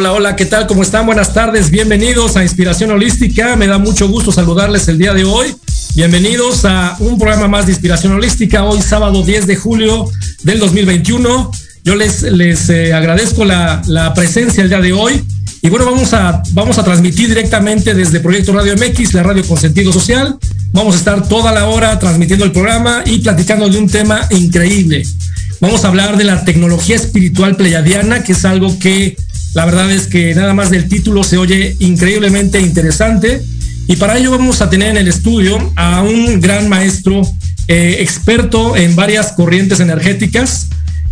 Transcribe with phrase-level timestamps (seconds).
[0.00, 0.68] Hola, hola, ¿qué tal?
[0.68, 1.06] ¿Cómo están?
[1.06, 3.56] Buenas tardes, bienvenidos a Inspiración Holística.
[3.56, 5.52] Me da mucho gusto saludarles el día de hoy.
[5.96, 10.08] Bienvenidos a un programa más de Inspiración Holística, hoy sábado 10 de julio
[10.44, 11.50] del 2021.
[11.82, 15.20] Yo les, les eh, agradezco la, la, presencia el día de hoy.
[15.62, 19.58] Y bueno, vamos a, vamos a transmitir directamente desde Proyecto Radio MX, la radio con
[19.58, 20.38] sentido social.
[20.72, 25.02] Vamos a estar toda la hora transmitiendo el programa y platicando de un tema increíble.
[25.60, 29.16] Vamos a hablar de la tecnología espiritual pleyadiana, que es algo que
[29.58, 33.44] la verdad es que nada más del título se oye increíblemente interesante.
[33.88, 37.22] Y para ello vamos a tener en el estudio a un gran maestro
[37.66, 40.68] eh, experto en varias corrientes energéticas.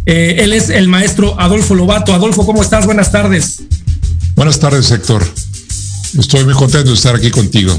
[0.06, 2.14] Eh, él es el maestro Adolfo Lobato.
[2.14, 2.86] Adolfo, ¿cómo estás?
[2.86, 3.62] Buenas tardes.
[4.36, 5.26] Buenas tardes, Héctor.
[6.16, 7.76] Estoy muy contento de estar aquí contigo.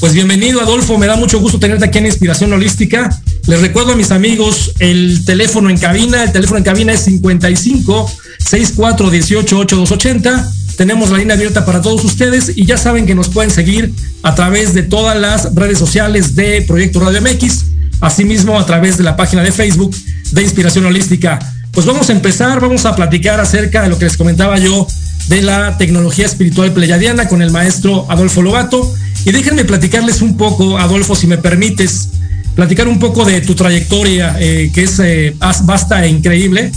[0.00, 0.98] Pues bienvenido, Adolfo.
[0.98, 3.18] Me da mucho gusto tenerte aquí en Inspiración Holística.
[3.46, 6.24] Les recuerdo a mis amigos el teléfono en cabina.
[6.24, 10.52] El teléfono en cabina es 55 64 18 8280.
[10.76, 13.92] Tenemos la línea abierta para todos ustedes y ya saben que nos pueden seguir
[14.24, 17.64] a través de todas las redes sociales de Proyecto Radio MX,
[18.00, 19.94] asimismo a través de la página de Facebook
[20.32, 21.38] de Inspiración Holística.
[21.70, 24.86] Pues vamos a empezar, vamos a platicar acerca de lo que les comentaba yo
[25.28, 28.92] de la tecnología espiritual pleyadiana con el maestro Adolfo Lobato.
[29.24, 32.10] Y déjenme platicarles un poco, Adolfo, si me permites,
[32.56, 36.72] platicar un poco de tu trayectoria, eh, que es eh, basta e increíble.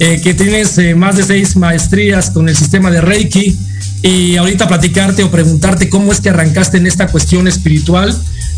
[0.00, 3.56] Eh, que tienes eh, más de seis maestrías con el sistema de Reiki
[4.02, 8.12] y ahorita platicarte o preguntarte cómo es que arrancaste en esta cuestión espiritual,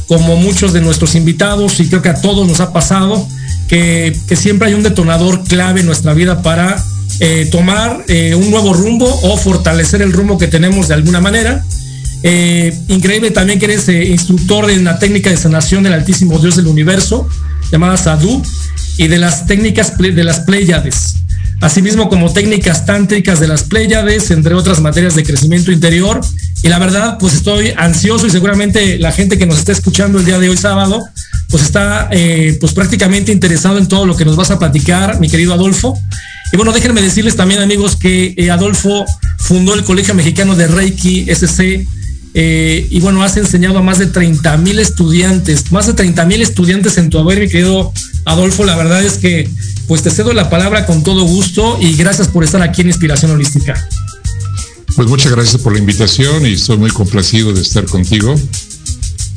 [0.07, 3.29] como muchos de nuestros invitados y creo que a todos nos ha pasado,
[3.69, 6.83] que, que siempre hay un detonador clave en nuestra vida para
[7.21, 11.65] eh, tomar eh, un nuevo rumbo o fortalecer el rumbo que tenemos de alguna manera.
[12.23, 16.67] Eh, increíble también que eres instructor en la técnica de sanación del Altísimo Dios del
[16.67, 17.29] Universo,
[17.71, 18.43] llamada Sadhu,
[18.99, 21.17] y de las técnicas de las Pléyades
[21.61, 26.21] asimismo como técnicas tántricas de las Pléyades, entre otras materias de crecimiento interior.
[26.63, 30.25] Y la verdad, pues estoy ansioso y seguramente la gente que nos está escuchando el
[30.25, 31.05] día de hoy sábado,
[31.49, 35.29] pues está eh, pues prácticamente interesado en todo lo que nos vas a platicar, mi
[35.29, 35.99] querido Adolfo.
[36.53, 39.05] Y bueno, déjenme decirles también, amigos, que eh, Adolfo
[39.39, 41.87] fundó el Colegio Mexicano de Reiki SC.
[42.39, 46.43] Eh, y bueno, has enseñado a más de 30 mil estudiantes, más de 30 mil
[46.43, 47.95] estudiantes en tu haber, mi querido
[48.27, 48.67] Adolfo.
[48.67, 49.49] La verdad es que
[49.89, 53.31] pues te cedo la palabra con todo gusto y gracias por estar aquí en Inspiración
[53.31, 53.89] Holística.
[54.97, 58.35] Pues muchas gracias por la invitación y estoy muy complacido de estar contigo.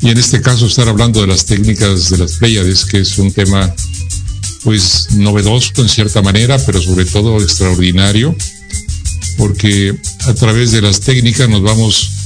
[0.02, 3.32] Y en este caso estar hablando de las técnicas de las Pléyades, que es un
[3.32, 3.74] tema
[4.62, 8.36] pues novedoso en cierta manera, pero sobre todo extraordinario,
[9.38, 9.96] porque
[10.26, 12.19] a través de las técnicas nos vamos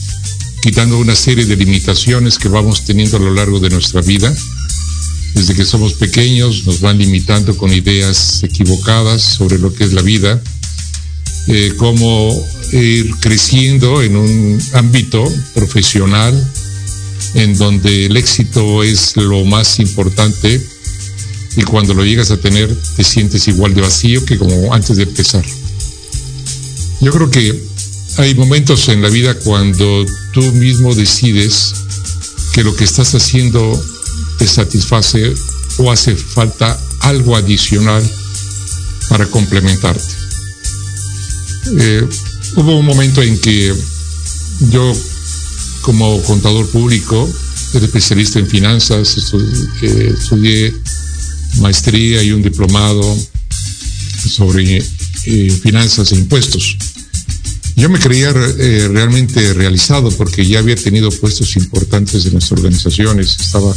[0.65, 4.35] quitando una serie de limitaciones que vamos teniendo a lo largo de nuestra vida
[5.35, 10.01] desde que somos pequeños nos van limitando con ideas equivocadas sobre lo que es la
[10.01, 10.43] vida,
[11.49, 15.23] eh, cómo ir creciendo en un ámbito
[15.53, 16.33] profesional
[17.35, 20.67] en donde el éxito es lo más importante
[21.59, 25.03] y cuando lo llegas a tener te sientes igual de vacío que como antes de
[25.03, 25.45] empezar.
[27.03, 27.63] Yo creo que
[28.17, 31.75] hay momentos en la vida cuando tú mismo decides
[32.53, 33.81] que lo que estás haciendo
[34.37, 35.33] te satisface
[35.79, 38.03] o hace falta algo adicional
[39.09, 40.15] para complementarte.
[41.79, 42.07] Eh,
[42.57, 43.73] hubo un momento en que
[44.71, 44.93] yo,
[45.83, 47.33] como contador público,
[47.73, 49.17] era especialista en finanzas,
[49.83, 50.75] eh, estudié
[51.61, 53.03] maestría y un diplomado
[54.29, 54.79] sobre
[55.27, 56.77] eh, finanzas e impuestos.
[57.77, 63.37] Yo me creía eh, realmente realizado porque ya había tenido puestos importantes en nuestras organizaciones.
[63.41, 63.75] Estaba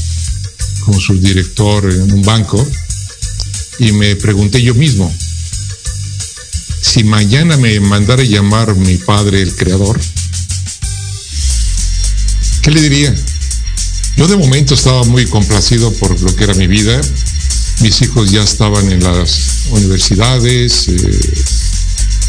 [0.86, 2.66] como subdirector en un banco
[3.80, 5.12] y me pregunté yo mismo,
[6.82, 10.00] si mañana me mandara llamar mi padre, el creador,
[12.62, 13.14] ¿qué le diría?
[14.16, 17.00] Yo de momento estaba muy complacido por lo que era mi vida.
[17.82, 20.88] Mis hijos ya estaban en las universidades.
[20.88, 21.34] Eh,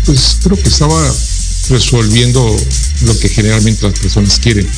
[0.04, 1.14] pues creo que estaba
[1.68, 2.56] resolviendo
[3.02, 4.68] lo que generalmente las personas quieren.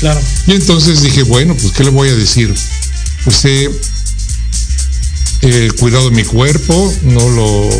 [0.00, 0.20] Claro.
[0.46, 2.54] Y entonces dije, bueno, pues ¿qué le voy a decir?
[3.24, 3.70] Pues he
[5.78, 7.70] cuidado de mi cuerpo, no lo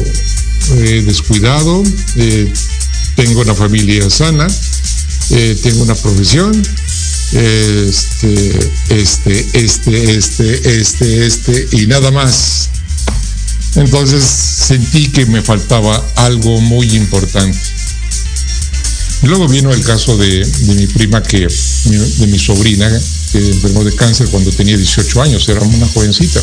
[0.78, 1.82] he descuidado,
[2.16, 2.52] eh,
[3.14, 4.46] tengo una familia sana,
[5.30, 6.52] eh, tengo una profesión,
[7.32, 12.70] este, este, este, este, este, este y nada más.
[13.74, 17.58] Entonces sentí que me faltaba algo muy importante.
[19.22, 20.46] Luego vino el caso de,
[20.76, 22.88] mi prima, que, de mi sobrina,
[23.32, 26.40] que enfermó de cáncer cuando tenía 18 años, era una jovencita.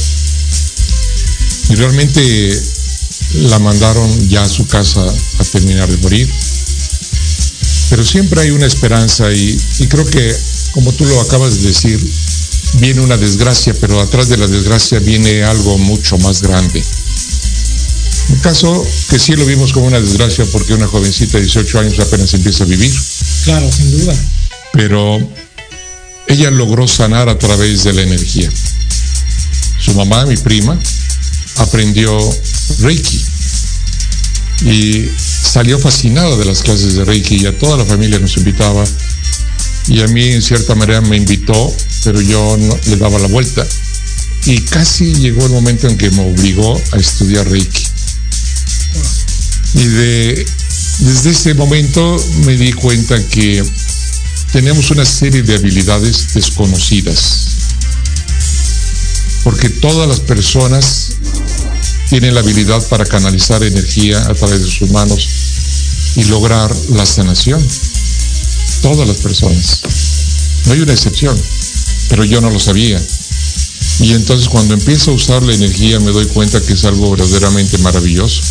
[1.69, 2.61] Y realmente
[3.35, 6.29] la mandaron ya a su casa a terminar de morir.
[7.89, 10.35] Pero siempre hay una esperanza y, y creo que,
[10.71, 11.99] como tú lo acabas de decir,
[12.79, 16.83] viene una desgracia, pero atrás de la desgracia viene algo mucho más grande.
[18.29, 21.99] Un caso que sí lo vimos como una desgracia porque una jovencita de 18 años
[21.99, 22.93] apenas empieza a vivir.
[23.43, 24.15] Claro, sin duda.
[24.73, 25.19] Pero
[26.27, 28.49] ella logró sanar a través de la energía.
[29.79, 30.79] Su mamá, mi prima,
[31.57, 32.17] aprendió
[32.79, 33.21] Reiki
[34.65, 38.83] y salió fascinada de las clases de Reiki y a toda la familia nos invitaba
[39.87, 43.65] y a mí en cierta manera me invitó, pero yo no, le daba la vuelta
[44.45, 47.83] y casi llegó el momento en que me obligó a estudiar Reiki.
[49.75, 50.45] Y de,
[50.99, 53.63] desde ese momento me di cuenta que
[54.51, 57.39] tenemos una serie de habilidades desconocidas.
[59.43, 61.13] Porque todas las personas
[62.09, 65.27] tienen la habilidad para canalizar energía a través de sus manos
[66.15, 67.61] y lograr la sanación.
[68.83, 69.81] Todas las personas.
[70.65, 71.35] No hay una excepción,
[72.09, 73.01] pero yo no lo sabía.
[73.99, 77.77] Y entonces cuando empiezo a usar la energía me doy cuenta que es algo verdaderamente
[77.79, 78.41] maravilloso.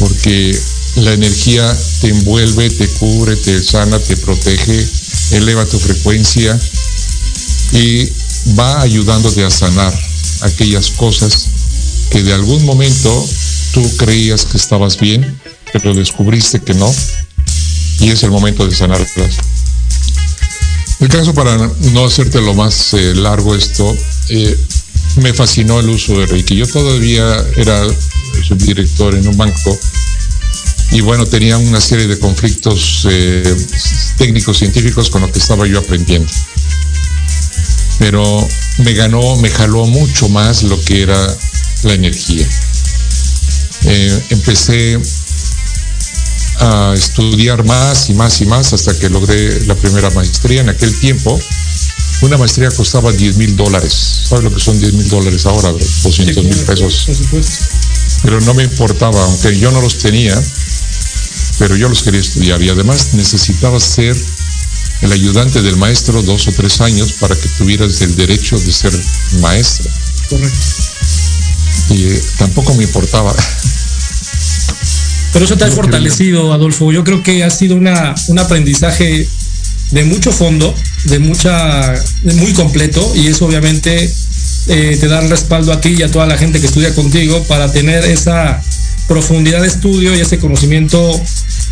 [0.00, 0.58] Porque
[0.96, 4.88] la energía te envuelve, te cubre, te sana, te protege,
[5.32, 6.58] eleva tu frecuencia
[7.72, 8.08] y
[8.58, 9.94] va ayudándote a sanar
[10.40, 11.46] aquellas cosas
[12.10, 13.28] que de algún momento
[13.72, 15.40] tú creías que estabas bien,
[15.72, 16.92] pero descubriste que no,
[18.00, 19.36] y es el momento de sanarlas.
[20.98, 21.56] El caso para
[21.92, 23.96] no hacerte lo más eh, largo esto,
[24.28, 24.58] eh,
[25.16, 26.56] me fascinó el uso de Reiki.
[26.56, 27.86] Yo todavía era
[28.42, 29.78] subdirector en un banco
[30.92, 33.56] y bueno, tenía una serie de conflictos eh,
[34.16, 36.30] técnicos científicos con lo que estaba yo aprendiendo.
[37.98, 41.36] Pero me ganó, me jaló mucho más lo que era
[41.84, 42.46] la energía.
[43.84, 44.98] Eh, empecé
[46.58, 50.62] a estudiar más y más y más hasta que logré la primera maestría.
[50.62, 51.38] En aquel tiempo,
[52.22, 53.94] una maestría costaba 10 mil dólares.
[54.28, 55.70] ¿Sabes lo que son 10 mil dólares ahora?
[55.70, 57.06] 200 mil pesos.
[58.22, 60.40] Pero no me importaba, aunque yo no los tenía,
[61.58, 64.16] pero yo los quería estudiar y además necesitaba ser
[65.02, 68.92] el ayudante del maestro dos o tres años para que tuvieras el derecho de ser
[69.40, 69.90] maestro.
[70.28, 70.90] Correcto
[71.90, 73.34] y tampoco me importaba.
[75.32, 76.92] Pero eso te ha fortalecido, Adolfo.
[76.92, 79.28] Yo creo que ha sido una, un aprendizaje
[79.90, 80.74] de mucho fondo,
[81.04, 84.12] de mucha, muy completo, y eso obviamente
[84.70, 87.42] eh, te da el respaldo a ti y a toda la gente que estudia contigo
[87.44, 88.62] para tener esa
[89.08, 91.20] profundidad de estudio y ese conocimiento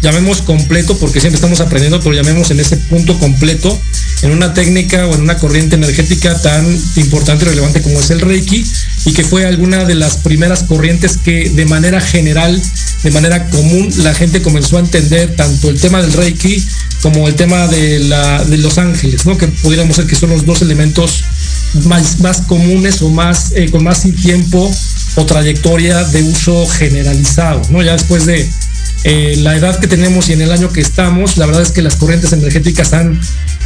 [0.02, 3.81] llamemos completo, porque siempre estamos aprendiendo, pero llamemos en ese punto completo,
[4.23, 8.21] en una técnica o en una corriente energética tan importante y relevante como es el
[8.21, 8.64] Reiki,
[9.05, 12.61] y que fue alguna de las primeras corrientes que de manera general,
[13.05, 16.64] de manera común, la gente comenzó a entender tanto el tema del Reiki
[17.02, 19.38] como el tema de, la, de los ángeles, ¿no?
[19.38, 21.25] que pudiéramos ser que son los dos elementos
[21.85, 24.71] más, más comunes o más eh, con más tiempo
[25.17, 27.83] o trayectoria de uso generalizado, ¿no?
[27.83, 28.49] Ya después de
[29.05, 31.83] eh, la edad que tenemos y en el año que estamos, la verdad es que
[31.83, 32.93] las corrientes energéticas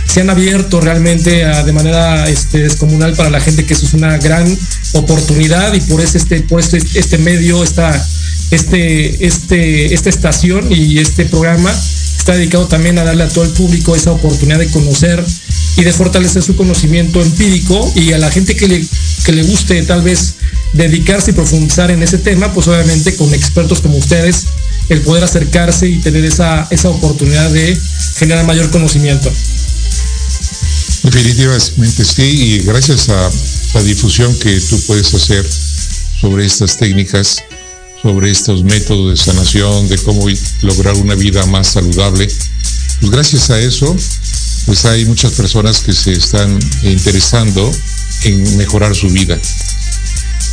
[0.06, 4.18] se han abierto realmente de manera este, descomunal para la gente, que eso es una
[4.18, 4.46] gran
[4.92, 7.90] oportunidad y por eso este, por este, este medio, esta,
[8.50, 11.72] este, este, esta estación y este programa
[12.22, 15.24] está dedicado también a darle a todo el público esa oportunidad de conocer
[15.76, 18.86] y de fortalecer su conocimiento empírico y a la gente que le,
[19.24, 20.34] que le guste tal vez
[20.72, 24.46] dedicarse y profundizar en ese tema, pues obviamente con expertos como ustedes,
[24.88, 27.76] el poder acercarse y tener esa, esa oportunidad de
[28.14, 29.28] generar mayor conocimiento.
[31.02, 33.30] Definitivamente sí, y gracias a
[33.74, 35.44] la difusión que tú puedes hacer
[36.20, 37.42] sobre estas técnicas,
[38.02, 40.26] sobre estos métodos de sanación, de cómo
[40.62, 42.28] lograr una vida más saludable,
[43.00, 43.96] pues gracias a eso,
[44.66, 47.70] pues hay muchas personas que se están interesando
[48.24, 49.38] en mejorar su vida.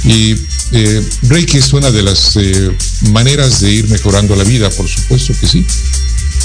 [0.03, 0.35] Y
[0.71, 2.71] eh, Reiki es una de las eh,
[3.11, 5.65] maneras de ir mejorando la vida, por supuesto que sí.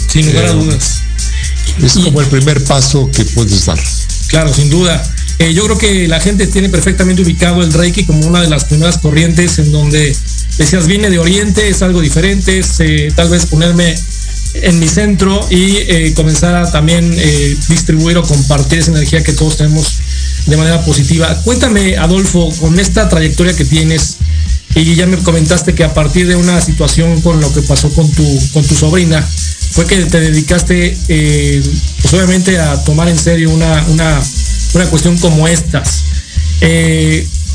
[0.09, 1.03] Sin lugar a dudas.
[1.83, 3.79] Es como el primer paso que puedes dar.
[4.29, 5.03] Claro, sin duda.
[5.39, 8.65] Eh, yo creo que la gente tiene perfectamente ubicado el Reiki como una de las
[8.65, 10.17] primeras corrientes en donde
[10.59, 12.79] decías viene de Oriente, es algo diferente, es
[13.15, 13.95] tal vez ponerme
[14.55, 19.33] en mi centro y eh, comenzar a también eh, distribuir o compartir esa energía que
[19.33, 19.99] todos tenemos
[20.47, 21.35] de manera positiva.
[21.43, 24.17] Cuéntame, Adolfo, con esta trayectoria que tienes,
[24.77, 28.11] y ya me comentaste que a partir de una situación con lo que pasó con
[28.11, 29.27] tu, con tu sobrina,
[29.71, 31.63] fue que te dedicaste, eh,
[32.03, 34.23] pues obviamente, a tomar en serio una, una,
[34.75, 36.05] una cuestión como estas.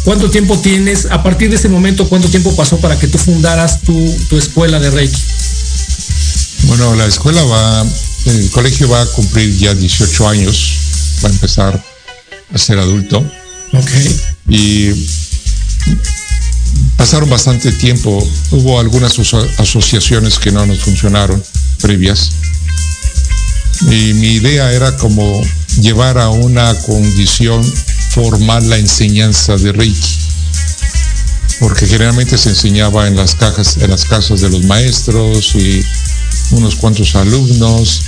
[0.04, 1.06] ¿Cuánto tiempo tienes?
[1.08, 4.80] A partir de ese momento, ¿cuánto tiempo pasó para que tú fundaras tu, tu escuela
[4.80, 5.22] de Reiki?
[6.64, 7.86] Bueno, la escuela va,
[8.26, 10.74] el colegio va a cumplir ya 18 años,
[11.24, 11.84] va a empezar
[12.54, 13.20] a ser adulto.
[13.74, 13.92] Ok.
[14.50, 14.90] Y
[16.96, 18.28] pasaron bastante tiempo.
[18.52, 19.18] Hubo algunas
[19.58, 21.42] asociaciones que no nos funcionaron
[21.82, 22.32] previas.
[23.82, 25.42] Y mi idea era como
[25.82, 27.62] llevar a una condición
[28.20, 30.18] formal la enseñanza de Reiki.
[31.62, 35.82] Porque generalmente se enseñaba en las cajas, en las casas de los maestros y
[36.52, 38.02] unos cuantos alumnos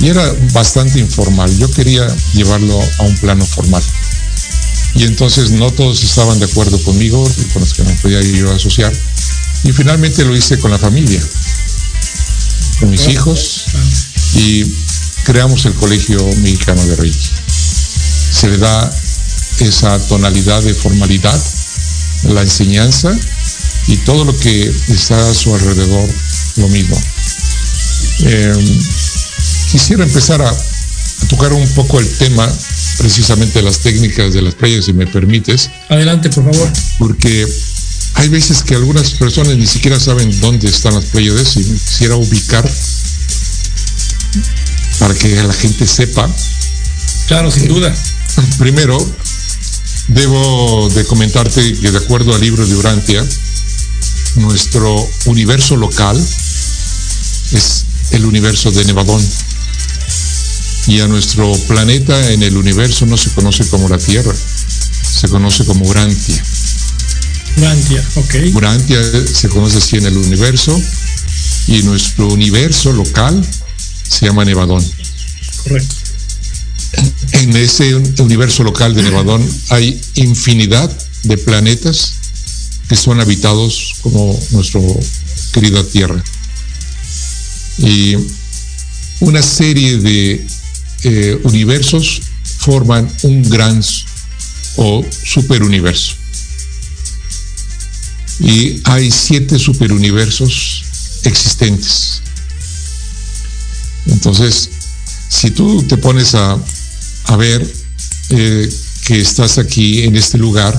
[0.00, 1.56] y era bastante informal.
[1.58, 3.82] Yo quería llevarlo a un plano formal.
[4.96, 7.22] Y entonces no todos estaban de acuerdo conmigo,
[7.52, 8.92] con los que me podía yo asociar.
[9.62, 11.20] Y finalmente lo hice con la familia,
[12.80, 13.66] con mis hijos,
[14.34, 14.64] y
[15.24, 17.30] creamos el Colegio Mexicano de Reiki.
[18.32, 18.90] Se le da
[19.60, 21.40] esa tonalidad de formalidad,
[22.24, 23.16] la enseñanza
[23.88, 26.08] y todo lo que está a su alrededor,
[26.56, 27.00] lo mismo.
[28.20, 28.54] Eh,
[29.70, 30.56] quisiera empezar a,
[31.28, 32.46] tocar un poco el tema
[32.98, 35.70] precisamente de las técnicas de las playas, si me permites.
[35.88, 36.72] Adelante, por favor.
[36.98, 37.46] Porque
[38.14, 42.68] hay veces que algunas personas ni siquiera saben dónde están las playas y quisiera ubicar
[44.98, 46.28] para que la gente sepa.
[47.26, 47.94] Claro, sin duda.
[48.58, 48.98] Primero,
[50.08, 53.24] debo de comentarte que de acuerdo al libro de Urantia,
[54.36, 54.94] nuestro
[55.26, 56.16] universo local
[57.52, 59.22] es el universo de Nevadón.
[60.88, 65.64] Y a nuestro planeta en el universo no se conoce como la Tierra, se conoce
[65.64, 66.44] como Urantia.
[67.56, 68.34] Urantia, ok.
[68.54, 70.80] Urantia se conoce así en el universo
[71.66, 73.44] y nuestro universo local
[74.08, 74.84] se llama Nevadón.
[75.64, 76.05] Correcto.
[77.32, 80.90] En ese universo local de Nevadón hay infinidad
[81.24, 82.14] de planetas
[82.88, 84.80] que son habitados como nuestra
[85.52, 86.22] querida Tierra
[87.78, 88.16] y
[89.20, 90.46] una serie de
[91.02, 92.22] eh, universos
[92.58, 93.82] forman un gran
[94.76, 96.14] o superuniverso.
[98.40, 100.84] Y hay siete superuniversos
[101.24, 102.22] existentes.
[104.06, 104.68] Entonces,
[105.28, 106.58] si tú te pones a,
[107.34, 107.66] ver
[108.30, 108.68] eh,
[109.04, 110.74] que estás aquí en este lugar,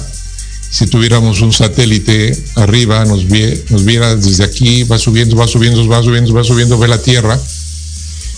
[0.69, 3.25] si tuviéramos un satélite arriba, nos,
[3.69, 7.39] nos viera desde aquí, va subiendo, va subiendo, va subiendo, va subiendo, ve la Tierra,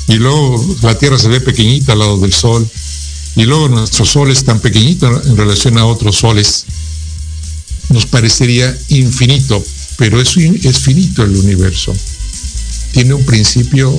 [0.08, 2.68] y luego la Tierra se ve pequeñita al lado del Sol,
[3.36, 6.66] y luego nuestro Sol es tan pequeñito en relación a otros soles,
[7.90, 9.64] nos parecería infinito,
[9.98, 11.94] pero es, es finito el universo.
[12.94, 13.96] Tiene un principio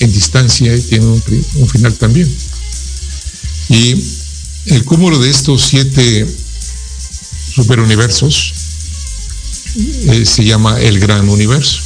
[0.00, 2.30] en distancia y tiene un final también.
[3.70, 3.94] Y
[4.66, 6.26] el cúmulo de estos siete
[7.54, 8.52] superuniversos
[10.08, 11.80] eh, se llama el gran universo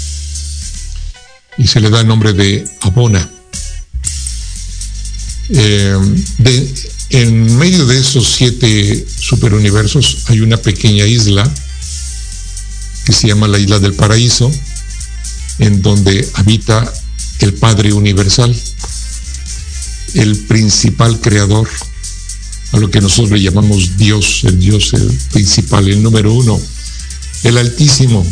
[1.59, 3.31] y se le da el nombre de Abona.
[5.51, 5.95] Eh,
[7.11, 11.45] en medio de esos siete superuniversos hay una pequeña isla
[13.05, 14.51] que se llama la isla del paraíso,
[15.59, 16.91] en donde habita
[17.41, 18.57] el Padre Universal,
[20.15, 21.69] el principal creador
[22.73, 24.93] a lo que nosotros le llamamos Dios, el Dios
[25.33, 26.61] principal, el número uno,
[27.45, 28.27] el altísimo,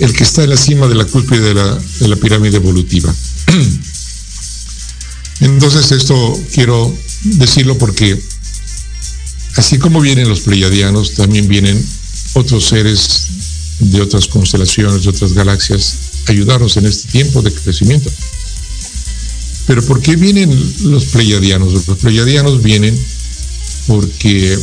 [0.00, 3.14] el que está en la cima de la cúspide de la, de la pirámide evolutiva.
[5.40, 8.20] Entonces esto quiero decirlo porque
[9.56, 11.82] así como vienen los pleiadianos, también vienen
[12.34, 13.26] otros seres
[13.80, 15.94] de otras constelaciones, de otras galaxias,
[16.26, 18.10] ayudarnos en este tiempo de crecimiento.
[19.70, 20.50] Pero ¿por qué vienen
[20.82, 21.86] los pleiadianos?
[21.86, 22.92] Los pleiadianos vienen
[23.86, 24.58] porque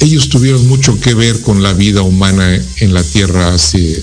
[0.00, 4.02] ellos tuvieron mucho que ver con la vida humana en la Tierra hace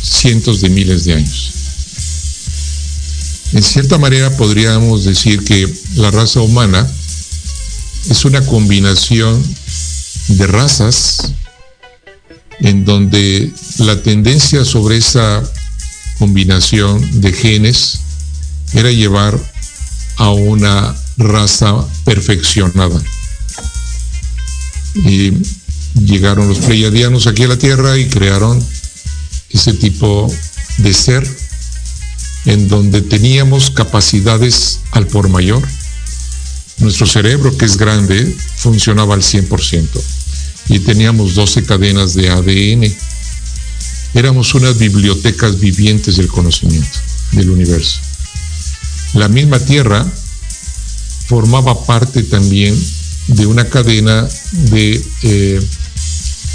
[0.00, 1.52] cientos de miles de años.
[3.52, 6.90] En cierta manera podríamos decir que la raza humana
[8.08, 9.44] es una combinación
[10.28, 11.30] de razas
[12.60, 15.42] en donde la tendencia sobre esa
[16.18, 18.01] combinación de genes
[18.74, 19.38] era llevar
[20.16, 21.74] a una raza
[22.04, 23.00] perfeccionada.
[24.94, 25.32] Y
[25.94, 28.62] llegaron los pleiadianos aquí a la Tierra y crearon
[29.50, 30.32] ese tipo
[30.78, 31.28] de ser
[32.44, 35.62] en donde teníamos capacidades al por mayor.
[36.78, 39.86] Nuestro cerebro, que es grande, funcionaba al 100%
[40.68, 42.92] y teníamos 12 cadenas de ADN.
[44.14, 46.98] Éramos unas bibliotecas vivientes del conocimiento
[47.32, 48.00] del universo.
[49.14, 50.06] La misma Tierra
[51.26, 52.74] formaba parte también
[53.28, 55.60] de una cadena de eh,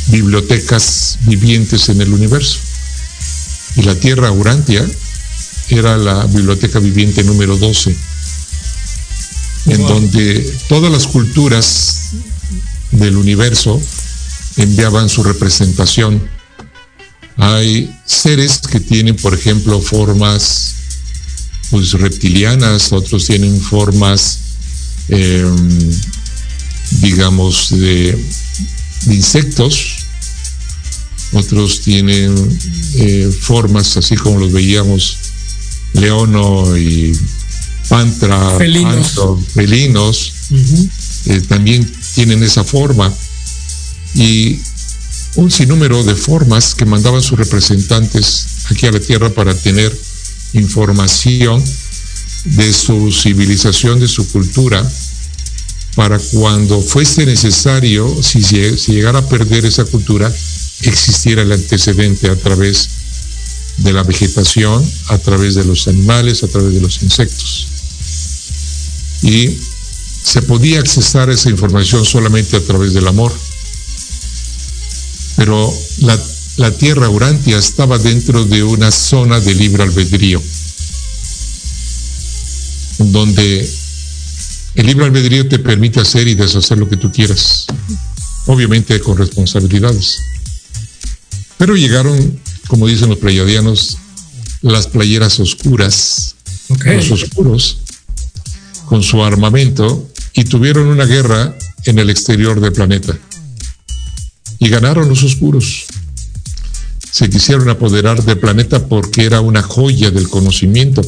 [0.07, 2.59] bibliotecas vivientes en el universo.
[3.75, 4.87] Y la Tierra Urantia
[5.69, 7.95] era la biblioteca viviente número 12,
[9.67, 12.11] en donde todas las culturas
[12.91, 13.81] del universo
[14.57, 16.27] enviaban su representación.
[17.37, 20.75] Hay seres que tienen, por ejemplo, formas
[21.71, 24.39] pues, reptilianas, otros tienen formas,
[25.09, 25.91] em,
[27.01, 28.17] digamos, de,
[29.07, 29.95] insectos,
[31.33, 32.33] otros tienen
[32.95, 35.17] eh, formas así como los veíamos
[35.93, 37.17] leono y
[37.89, 38.57] pantra,
[39.53, 40.33] felinos,
[41.25, 43.13] eh, también tienen esa forma.
[44.15, 44.59] Y
[45.35, 49.95] un sinnúmero de formas que mandaban sus representantes aquí a la Tierra para tener
[50.53, 51.63] información
[52.45, 54.87] de su civilización, de su cultura,
[55.95, 60.31] para cuando fuese necesario, si, si llegara a perder esa cultura,
[60.83, 62.89] existiera el antecedente a través
[63.77, 67.67] de la vegetación, a través de los animales, a través de los insectos.
[69.23, 69.57] Y
[70.23, 73.33] se podía accesar esa información solamente a través del amor.
[75.35, 76.19] Pero la,
[76.57, 80.41] la tierra Urantia estaba dentro de una zona de libre albedrío,
[82.99, 83.69] donde
[84.75, 87.67] el libre albedrío te permite hacer y deshacer lo que tú quieras,
[88.47, 90.19] obviamente con responsabilidades.
[91.57, 93.97] Pero llegaron como dicen los pleiadianos,
[94.61, 96.35] las playeras oscuras,
[96.69, 97.79] los oscuros,
[98.85, 103.17] con su armamento y tuvieron una guerra en el exterior del planeta.
[104.59, 105.85] Y ganaron los oscuros.
[107.11, 111.01] Se quisieron apoderar del planeta porque era una joya del conocimiento.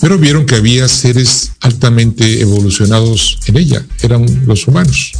[0.00, 5.12] Pero vieron que había seres altamente evolucionados en ella, eran los humanos.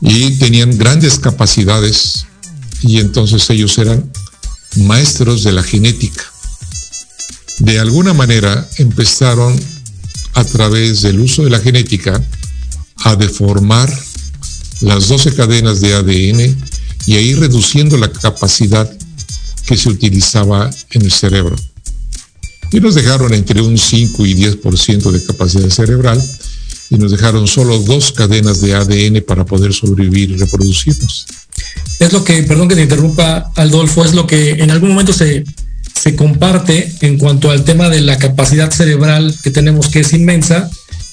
[0.00, 2.26] Y tenían grandes capacidades
[2.82, 4.10] y entonces ellos eran
[4.76, 6.24] maestros de la genética.
[7.58, 9.60] De alguna manera empezaron
[10.34, 12.22] a través del uso de la genética
[13.04, 13.92] a deformar
[14.80, 16.69] las 12 cadenas de ADN
[17.10, 18.88] y a ir reduciendo la capacidad
[19.66, 21.56] que se utilizaba en el cerebro.
[22.70, 26.22] Y nos dejaron entre un 5 y 10% de capacidad cerebral
[26.88, 31.26] y nos dejaron solo dos cadenas de ADN para poder sobrevivir y reproducirnos
[32.00, 35.44] es lo que, perdón que te interrumpa, Aldolfo, es lo que en algún momento se,
[35.94, 40.70] se comparte en cuanto al tema de la capacidad cerebral que tenemos, que es inmensa,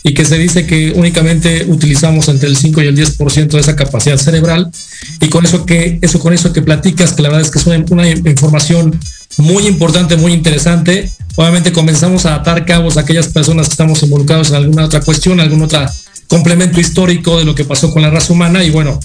[0.08, 3.76] y que se dice que únicamente utilizamos entre el 5 y el 10% de esa
[3.76, 4.72] capacidad cerebral.
[5.20, 7.92] Y con eso que, eso con eso que platicas, que la verdad es que es
[7.92, 8.98] una, información
[9.36, 11.12] muy importante, muy interesante.
[11.36, 15.42] Obviamente comenzamos a atar cabos a aquellas personas que estamos involucrados en alguna otra cuestión,
[15.42, 15.86] algún otro
[16.28, 18.64] complemento histórico de lo que pasó con la raza humana.
[18.64, 18.98] Y bueno,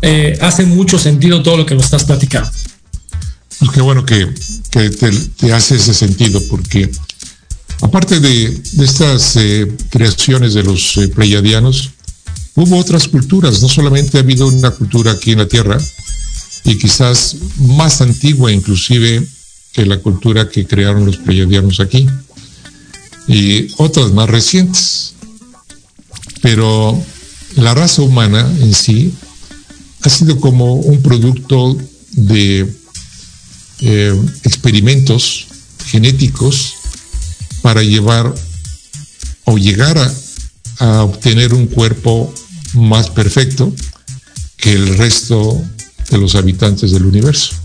[0.00, 2.50] eh, hace mucho sentido todo lo que nos estás platicando.
[3.74, 4.26] Qué bueno que,
[4.70, 6.90] te, hace ese sentido, porque
[7.80, 11.90] aparte de, estas eh, creaciones de los eh, pleiadianos,
[12.54, 15.78] hubo otras culturas, no solamente ha habido una cultura aquí en la Tierra,
[16.64, 19.24] y quizás más antigua inclusive
[19.72, 22.06] que la cultura que crearon los pleiadianos aquí,
[23.28, 25.14] y otras más recientes.
[26.42, 27.00] Pero
[27.56, 29.12] la raza humana en sí
[30.02, 31.76] ha sido como un producto
[32.12, 32.72] de
[33.80, 35.46] eh, experimentos
[35.86, 36.75] genéticos
[37.66, 38.32] para llevar
[39.44, 40.14] o llegar a,
[40.78, 42.32] a obtener un cuerpo
[42.74, 43.74] más perfecto
[44.56, 45.60] que el resto
[46.08, 47.56] de los habitantes del universo.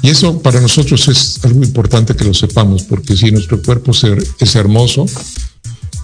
[0.00, 3.90] Y eso para nosotros es algo importante que lo sepamos, porque si nuestro cuerpo
[4.38, 5.06] es hermoso,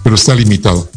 [0.03, 0.91] pero está limitado.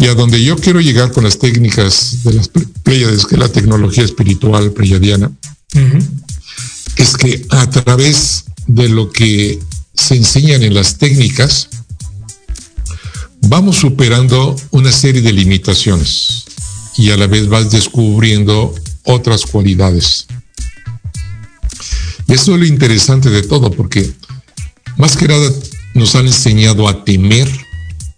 [0.00, 3.52] Y a donde yo quiero llegar con las técnicas de las Pleiades, que es la
[3.52, 5.30] tecnología espiritual pleiadiana,
[6.96, 9.60] es que a través de lo que
[10.00, 11.68] se enseñan en las técnicas,
[13.42, 16.44] vamos superando una serie de limitaciones
[16.96, 20.26] y a la vez vas descubriendo otras cualidades.
[22.26, 24.10] Y eso es lo interesante de todo, porque
[24.96, 25.50] más que nada
[25.94, 27.48] nos han enseñado a temer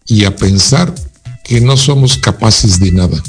[0.06, 0.94] y a pensar
[1.44, 3.22] que no somos capaces de nada.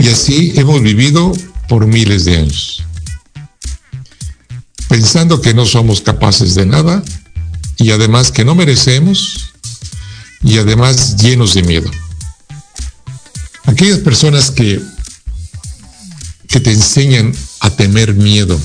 [0.00, 1.32] Y así hemos vivido
[1.68, 2.84] por miles de años.
[4.92, 7.02] Pensando que no somos capaces de nada
[7.78, 9.54] y además que no merecemos
[10.42, 11.90] y además llenos de miedo.
[13.64, 14.82] Aquellas personas que,
[16.46, 18.60] que te enseñan a temer miedo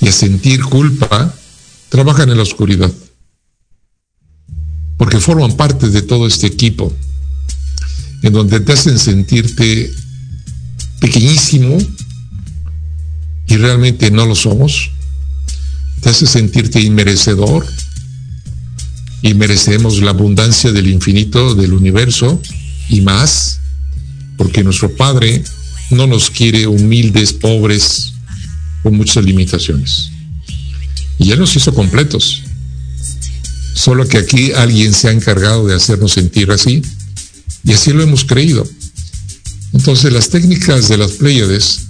[0.00, 1.32] y a sentir culpa,
[1.88, 2.92] trabajan en la oscuridad.
[4.98, 6.92] Porque forman parte de todo este equipo,
[8.24, 9.88] en donde te hacen sentirte
[10.98, 11.78] pequeñísimo
[13.46, 14.90] y realmente no lo somos.
[16.00, 17.66] Te hace sentirte inmerecedor
[19.22, 22.40] y merecemos la abundancia del infinito del universo
[22.88, 23.60] y más,
[24.36, 25.42] porque nuestro Padre
[25.90, 28.12] no nos quiere humildes, pobres,
[28.82, 30.10] con muchas limitaciones.
[31.18, 32.42] Y Él nos hizo completos.
[33.74, 36.82] Solo que aquí alguien se ha encargado de hacernos sentir así,
[37.64, 38.68] y así lo hemos creído.
[39.72, 41.80] Entonces las técnicas de las Pléyades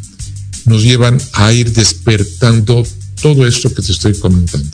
[0.66, 2.86] nos llevan a ir despertando
[3.20, 4.68] todo esto que te estoy comentando.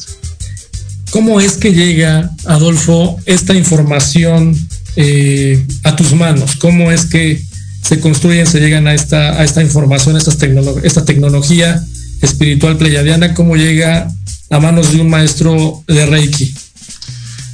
[1.10, 4.56] ¿Cómo es que llega, Adolfo, esta información
[4.96, 6.56] eh, a tus manos?
[6.56, 7.42] ¿Cómo es que
[7.82, 10.36] se construyen, se llegan a esta, a esta información, a esta,
[10.84, 11.84] esta tecnología
[12.22, 13.34] espiritual pleyadiana?
[13.34, 14.08] ¿Cómo llega
[14.50, 16.54] a manos de un maestro de Reiki?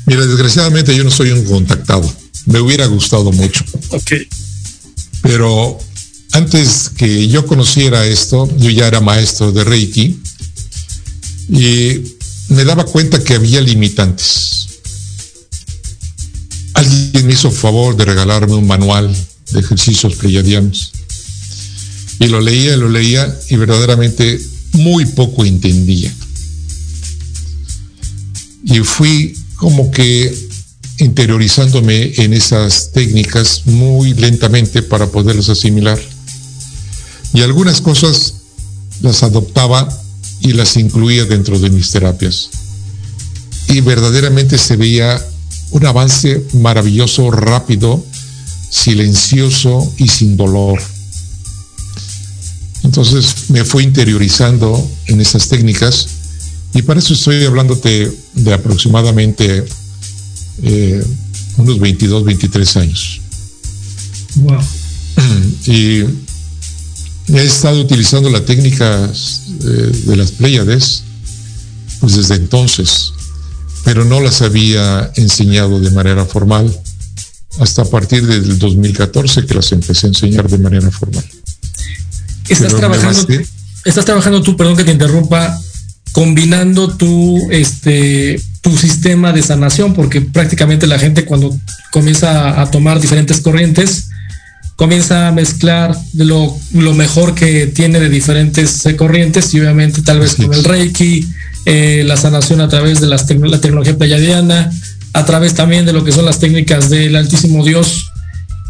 [0.07, 2.11] Mira, desgraciadamente yo no soy un contactado.
[2.45, 3.65] Me hubiera gustado mucho.
[3.91, 4.13] Ok.
[5.23, 5.79] Pero
[6.37, 10.21] antes que yo conociera esto, yo ya era maestro de Reiki
[11.49, 12.03] y
[12.49, 14.67] me daba cuenta que había limitantes.
[16.75, 19.17] Alguien me hizo favor de regalarme un manual
[19.53, 20.93] de ejercicios pleyadianos.
[22.21, 24.39] Y lo leía, lo leía y verdaderamente
[24.73, 26.15] muy poco entendía.
[28.65, 30.37] Y fui como que
[30.99, 35.99] interiorizándome en esas técnicas muy lentamente para poderlas asimilar.
[37.37, 38.33] Y algunas cosas
[39.03, 39.87] las adoptaba
[40.41, 42.49] y las incluía dentro de mis terapias.
[43.69, 45.23] Y verdaderamente se veía
[45.71, 48.03] un avance maravilloso, rápido,
[48.71, 50.81] silencioso y sin dolor.
[52.85, 56.09] Entonces me fui interiorizando en esas técnicas
[56.73, 59.63] y para eso estoy hablándote de aproximadamente
[60.63, 61.05] eh,
[61.59, 63.21] unos 22, 23 años.
[64.37, 64.61] Wow.
[65.67, 66.05] Y
[67.29, 69.11] he estado utilizando la técnica
[69.65, 71.03] eh, de las Pléyades
[72.01, 73.13] pues desde entonces,
[73.85, 76.73] pero no las había enseñado de manera formal
[77.59, 81.25] hasta a partir del 2014 que las empecé a enseñar de manera formal.
[82.49, 83.27] Estás trabajando,
[83.85, 85.59] estás trabajando tú, perdón que te interrumpa,
[86.13, 91.57] combinando tu, este, tu sistema de sanación, porque prácticamente la gente cuando
[91.91, 94.09] comienza a tomar diferentes corrientes,
[94.77, 100.21] comienza a mezclar lo, lo mejor que tiene de diferentes eh, corrientes y obviamente tal
[100.21, 101.27] vez con el Reiki,
[101.65, 104.71] eh, la sanación a través de las la tecnología pleiadiana,
[105.15, 108.13] a través también de lo que son las técnicas del Altísimo Dios.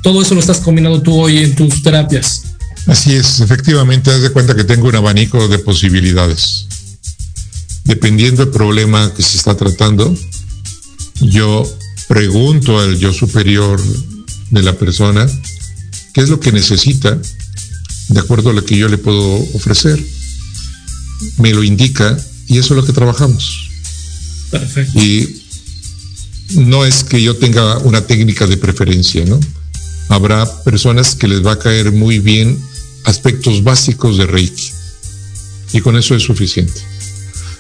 [0.03, 2.43] Todo eso lo estás combinando tú hoy en tus terapias.
[2.87, 6.69] Así es, efectivamente, haz de cuenta que tengo un abanico de posibilidades.
[7.83, 10.15] Dependiendo del problema que se está tratando,
[11.21, 11.69] yo
[12.07, 13.81] pregunto al yo superior
[14.51, 15.27] de la persona
[16.17, 17.21] qué es lo que necesita
[18.09, 19.21] de acuerdo a lo que yo le puedo
[19.53, 20.03] ofrecer.
[21.37, 23.69] Me lo indica y eso es lo que trabajamos.
[24.51, 24.99] Perfecto.
[24.99, 25.43] Y
[26.55, 29.39] no es que yo tenga una técnica de preferencia, ¿no?
[30.09, 32.59] Habrá personas que les va a caer muy bien
[33.05, 34.71] aspectos básicos de Reiki
[35.75, 36.81] y con eso es suficiente.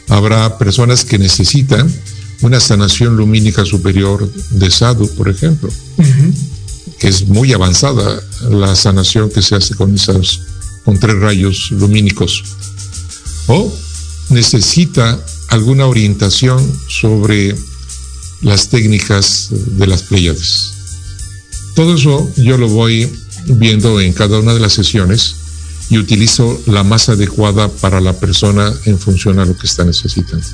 [0.09, 1.92] Habrá personas que necesitan
[2.40, 5.71] una sanación lumínica superior de Sadhu, por ejemplo
[6.99, 10.42] que es muy avanzada la sanación que se hace con esos,
[10.85, 12.44] con tres rayos lumínicos.
[13.49, 13.72] O
[14.31, 17.55] necesita alguna orientación sobre
[18.42, 20.72] las técnicas de las Pleiades.
[21.75, 23.11] Todo eso yo lo voy
[23.46, 25.37] viendo en cada una de las sesiones
[25.90, 30.44] y utilizo la más adecuada para la persona en función a lo que está necesitando.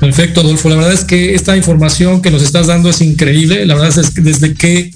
[0.00, 0.68] Perfecto, Adolfo.
[0.68, 3.64] La verdad es que esta información que nos estás dando es increíble.
[3.66, 4.93] La verdad es que desde que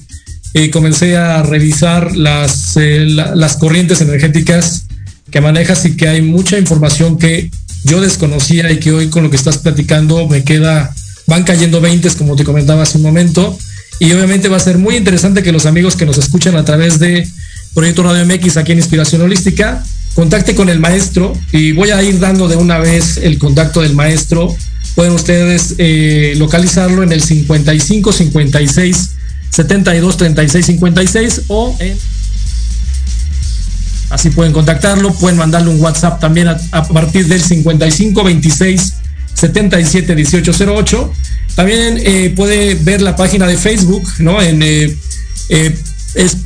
[0.55, 4.85] eh, comencé a revisar las, eh, las corrientes energéticas
[5.31, 7.51] que manejas y que hay mucha información que
[7.85, 10.95] yo desconocía y que hoy con lo que estás platicando me queda,
[11.27, 13.57] van cayendo 20 como te comentaba hace un momento.
[14.01, 16.99] Y obviamente va a ser muy interesante que los amigos que nos escuchan a través
[16.99, 17.29] de
[17.75, 19.85] Proyecto Radio MX aquí en Inspiración Holística,
[20.15, 23.95] contacte con el maestro y voy a ir dando de una vez el contacto del
[23.95, 24.55] maestro.
[24.95, 29.11] Pueden ustedes eh, localizarlo en el 55 56
[29.51, 31.77] 72 36 56 o
[34.11, 38.95] Así pueden contactarlo, pueden mandarle un WhatsApp también a, partir del 55 26
[39.35, 41.13] 77 18 08.
[41.55, 44.41] También eh, puede ver la página de Facebook, ¿no?
[44.41, 44.97] En eh,
[45.51, 45.79] eh,
[46.15, 46.39] es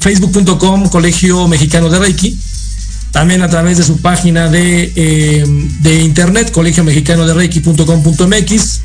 [0.00, 2.36] facebook.com Colegio Mexicano de Reiki.
[3.12, 5.44] También a través de su página de,
[5.82, 8.80] de internet, colegio mexicano de Reiki.com.mx.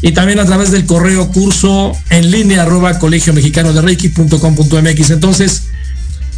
[0.00, 5.10] Y también a través del correo curso en línea arroba colegio mexicano de Reiki.com.mx.
[5.10, 5.62] Entonces,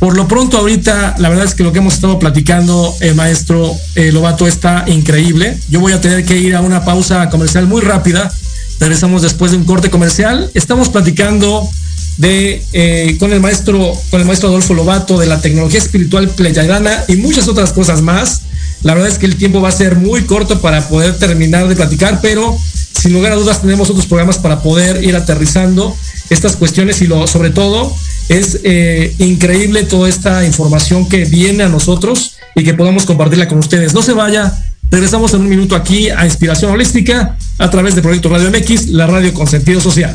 [0.00, 3.76] por lo pronto ahorita, la verdad es que lo que hemos estado platicando, eh, maestro
[3.96, 5.58] eh, Lobato, está increíble.
[5.68, 8.32] Yo voy a tener que ir a una pausa comercial muy rápida.
[8.80, 10.50] Regresamos después de un corte comercial.
[10.54, 11.68] Estamos platicando
[12.16, 17.04] de eh, con el maestro, con el maestro Adolfo Lobato de la tecnología espiritual pleyadana
[17.06, 18.40] y muchas otras cosas más.
[18.82, 21.76] La verdad es que el tiempo va a ser muy corto para poder terminar de
[21.76, 22.56] platicar, pero
[23.00, 25.96] sin lugar a dudas tenemos otros programas para poder ir aterrizando
[26.28, 27.94] estas cuestiones y lo, sobre todo
[28.28, 33.58] es eh, increíble toda esta información que viene a nosotros y que podamos compartirla con
[33.58, 33.94] ustedes.
[33.94, 34.52] No se vaya,
[34.90, 39.06] regresamos en un minuto aquí a Inspiración Holística a través de Proyecto Radio MX, la
[39.06, 40.14] radio con sentido social.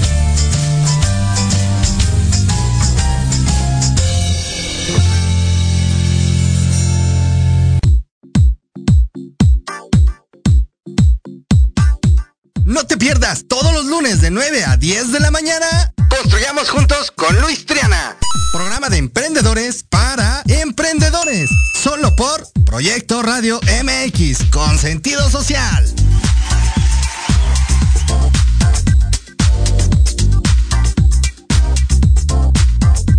[12.81, 15.93] No te pierdas todos los lunes de 9 a 10 de la mañana.
[16.09, 18.17] Construyamos juntos con Luis Triana.
[18.51, 21.47] Programa de emprendedores para emprendedores.
[21.79, 25.93] Solo por Proyecto Radio MX con sentido social.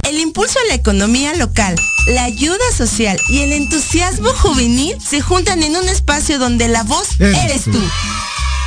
[0.03, 1.77] El impulso a la economía local,
[2.09, 7.07] la ayuda social y el entusiasmo juvenil se juntan en un espacio donde la voz
[7.20, 7.81] eres tú.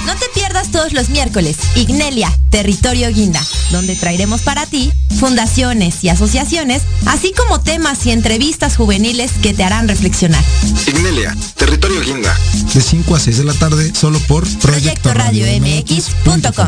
[0.06, 6.10] No te pierdas todos los miércoles Ignelia, Territorio Guinda, donde traeremos para ti fundaciones y
[6.10, 10.44] asociaciones, así como temas y entrevistas juveniles que te harán reflexionar.
[10.88, 12.38] Ignelia, Territorio Guinda.
[12.74, 16.68] De 5 a 6 de la tarde, solo por Proyecto Radio MX.com.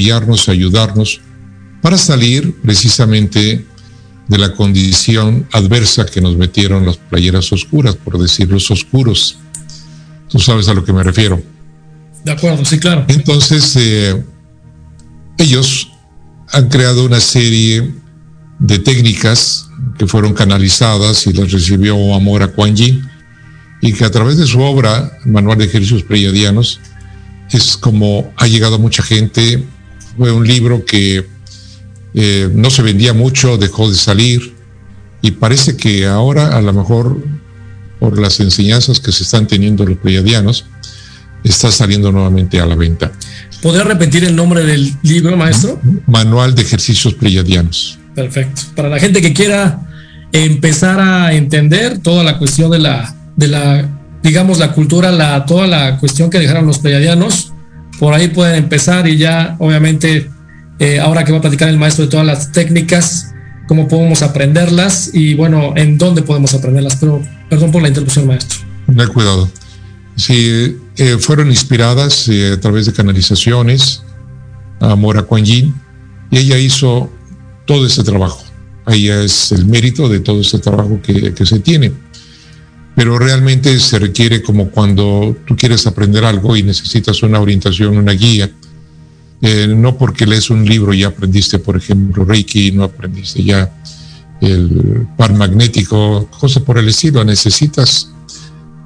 [0.00, 1.20] Apoyarnos, ayudarnos
[1.82, 3.66] para salir precisamente
[4.28, 9.38] de la condición adversa que nos metieron las playeras oscuras, por decir los oscuros.
[10.28, 11.42] Tú sabes a lo que me refiero.
[12.24, 13.04] De acuerdo, sí, claro.
[13.08, 14.24] Entonces, eh,
[15.36, 15.90] ellos
[16.52, 17.92] han creado una serie
[18.58, 23.02] de técnicas que fueron canalizadas y las recibió Amor a Kuan Yin,
[23.82, 26.80] y que a través de su obra, Manual de Ejercicios Pleiadianos,
[27.50, 29.66] es como ha llegado a mucha gente.
[30.16, 31.26] Fue un libro que
[32.14, 34.54] eh, no se vendía mucho, dejó de salir,
[35.22, 37.22] y parece que ahora, a lo mejor,
[37.98, 40.66] por las enseñanzas que se están teniendo los pleiadianos,
[41.44, 43.12] está saliendo nuevamente a la venta.
[43.62, 45.80] ¿Podría repetir el nombre del libro, maestro?
[46.06, 47.98] Manual de Ejercicios Pleiadianos.
[48.14, 48.62] Perfecto.
[48.74, 49.86] Para la gente que quiera
[50.32, 53.88] empezar a entender toda la cuestión de la, de la
[54.22, 57.52] digamos, la cultura, la, toda la cuestión que dejaron los pleiadianos,
[58.00, 60.30] por ahí pueden empezar y ya, obviamente,
[60.78, 63.34] eh, ahora que va a platicar el maestro de todas las técnicas,
[63.68, 66.96] cómo podemos aprenderlas y, bueno, en dónde podemos aprenderlas.
[66.96, 68.58] Pero, perdón por la interrupción, maestro.
[68.86, 69.50] No cuidado.
[70.16, 74.02] Sí, eh, fueron inspiradas eh, a través de canalizaciones
[74.80, 75.74] a Mora Kuan Yin
[76.30, 77.12] y ella hizo
[77.66, 78.42] todo ese trabajo.
[78.86, 81.92] Ella es el mérito de todo ese trabajo que se tiene.
[82.96, 88.12] Pero realmente se requiere como cuando tú quieres aprender algo y necesitas una orientación, una
[88.12, 88.50] guía.
[89.42, 93.72] Eh, no porque lees un libro y aprendiste, por ejemplo, Reiki, no aprendiste ya
[94.40, 97.24] el par magnético, cosas por el estilo.
[97.24, 98.10] Necesitas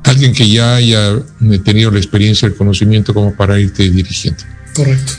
[0.05, 1.19] alguien que ya haya
[1.65, 4.43] tenido la experiencia, el conocimiento como para irte dirigiendo.
[4.75, 5.13] Correcto.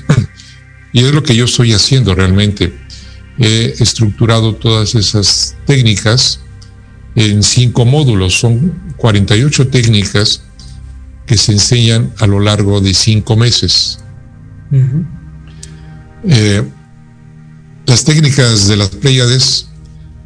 [0.94, 2.74] Y es lo que yo estoy haciendo realmente.
[3.38, 6.40] He estructurado todas esas técnicas
[7.16, 8.40] en cinco módulos.
[8.40, 10.42] Son 48 técnicas
[11.26, 14.00] que se enseñan a lo largo de cinco meses.
[16.28, 16.64] eh,
[17.86, 19.68] las técnicas de las Pléyades,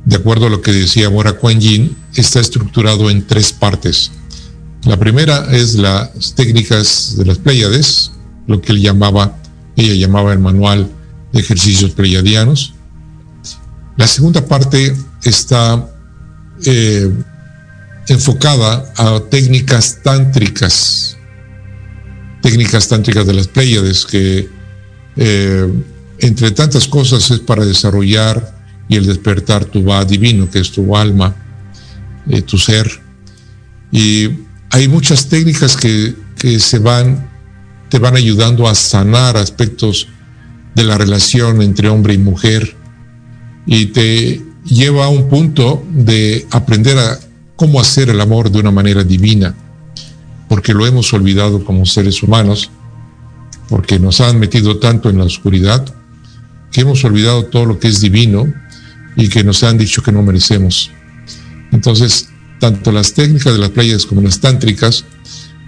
[0.06, 4.12] de acuerdo a lo que decía Mora Kuan Yin, está estructurado en tres partes.
[4.84, 8.12] La primera es las técnicas de las Pléyades,
[8.48, 9.38] lo que él llamaba,
[9.76, 10.90] ella llamaba el manual
[11.34, 12.74] de ejercicios pleiadianos.
[13.98, 15.86] La segunda parte está
[16.66, 17.12] eh,
[18.08, 21.18] enfocada a técnicas tántricas,
[22.42, 24.50] técnicas tántricas de las Pléyades, que
[25.16, 25.74] eh,
[26.20, 28.58] entre tantas cosas es para desarrollar
[28.88, 31.36] y el despertar tu va divino, que es tu alma,
[32.28, 32.90] eh, tu ser.
[33.92, 34.30] Y
[34.72, 37.30] hay muchas técnicas que, que se van,
[37.90, 40.08] te van ayudando a sanar aspectos
[40.76, 42.76] de la relación entre hombre y mujer
[43.66, 47.20] y te lleva a un punto de aprender a
[47.56, 49.56] cómo hacer el amor de una manera divina,
[50.48, 52.72] porque lo hemos olvidado como seres humanos,
[53.68, 55.86] porque nos han metido tanto en la oscuridad,
[56.72, 58.52] que hemos olvidado todo lo que es divino
[59.16, 60.92] y que nos han dicho que no merecemos.
[61.72, 65.06] Entonces, tanto las técnicas de las playas como las tántricas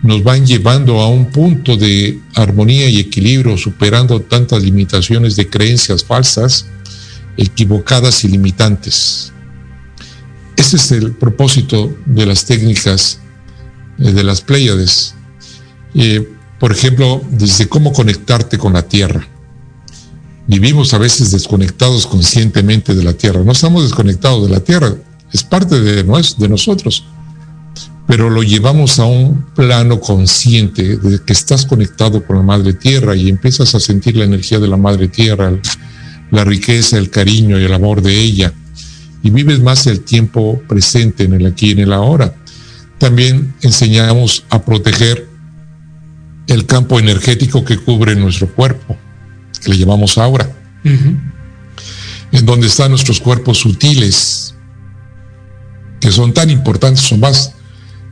[0.04, 6.04] nos van llevando a un punto de armonía y equilibrio, superando tantas limitaciones de creencias
[6.04, 6.66] falsas,
[7.38, 9.32] equivocadas y limitantes.
[10.56, 13.20] Ese es el propósito de las técnicas
[14.00, 15.16] eh, de las Pléyades.
[15.96, 16.28] Eh,
[16.60, 19.28] por ejemplo, desde cómo conectarte con la Tierra.
[20.48, 23.42] Vivimos a veces desconectados conscientemente de la Tierra.
[23.44, 24.94] No estamos desconectados de la Tierra,
[25.34, 27.04] es parte de, de nosotros.
[28.08, 33.16] Pero lo llevamos a un plano consciente de que estás conectado con la Madre Tierra
[33.16, 35.54] y empiezas a sentir la energía de la Madre Tierra,
[36.32, 38.54] la riqueza, el cariño y el amor de ella.
[39.22, 42.34] Y vives más el tiempo presente en el aquí y en el ahora.
[42.98, 45.28] También enseñamos a proteger
[46.48, 48.98] el campo energético que cubre nuestro cuerpo,
[49.62, 50.50] que le llamamos aura,
[50.84, 54.56] en donde están nuestros cuerpos sutiles,
[56.00, 57.54] que son tan importantes o más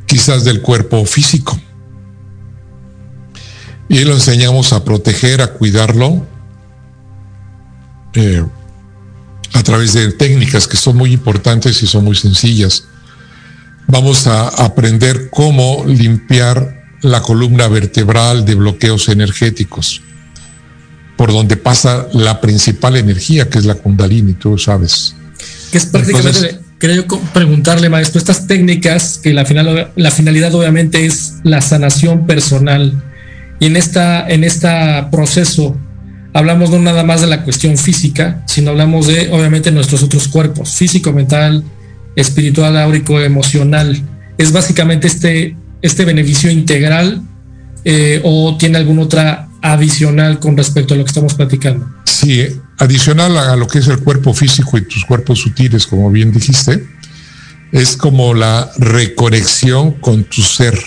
[0.05, 1.59] quizás del cuerpo físico.
[3.88, 6.26] Y lo enseñamos a proteger, a cuidarlo,
[8.14, 8.43] eh,
[9.53, 12.86] a través de técnicas que son muy importantes y son muy sencillas.
[13.88, 20.01] Vamos a aprender cómo limpiar la columna vertebral de bloqueos energéticos,
[21.18, 25.16] por donde pasa la principal energía, que es la kundalini, tú sabes.
[25.72, 31.36] Que es prácticamente, quería preguntarle, maestro, estas técnicas, que la, final, la finalidad obviamente es
[31.43, 33.01] la sanación personal,
[33.60, 34.70] y en esta, en este
[35.12, 35.78] proceso,
[36.39, 40.73] hablamos no nada más de la cuestión física, sino hablamos de obviamente nuestros otros cuerpos,
[40.73, 41.63] físico, mental,
[42.15, 44.01] espiritual, áurico, emocional.
[44.37, 47.21] Es básicamente este, este beneficio integral
[47.83, 51.87] eh, o tiene alguna otra adicional con respecto a lo que estamos platicando.
[52.05, 56.31] Sí, adicional a lo que es el cuerpo físico y tus cuerpos sutiles, como bien
[56.31, 56.87] dijiste,
[57.73, 60.79] es como la reconexión con tu ser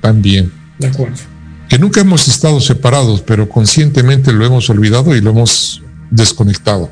[0.00, 0.50] también.
[0.78, 1.33] De acuerdo.
[1.68, 6.90] Que nunca hemos estado separados, pero conscientemente lo hemos olvidado y lo hemos desconectado.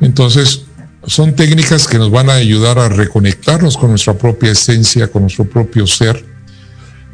[0.00, 0.62] Entonces,
[1.06, 5.44] son técnicas que nos van a ayudar a reconectarnos con nuestra propia esencia, con nuestro
[5.44, 6.24] propio ser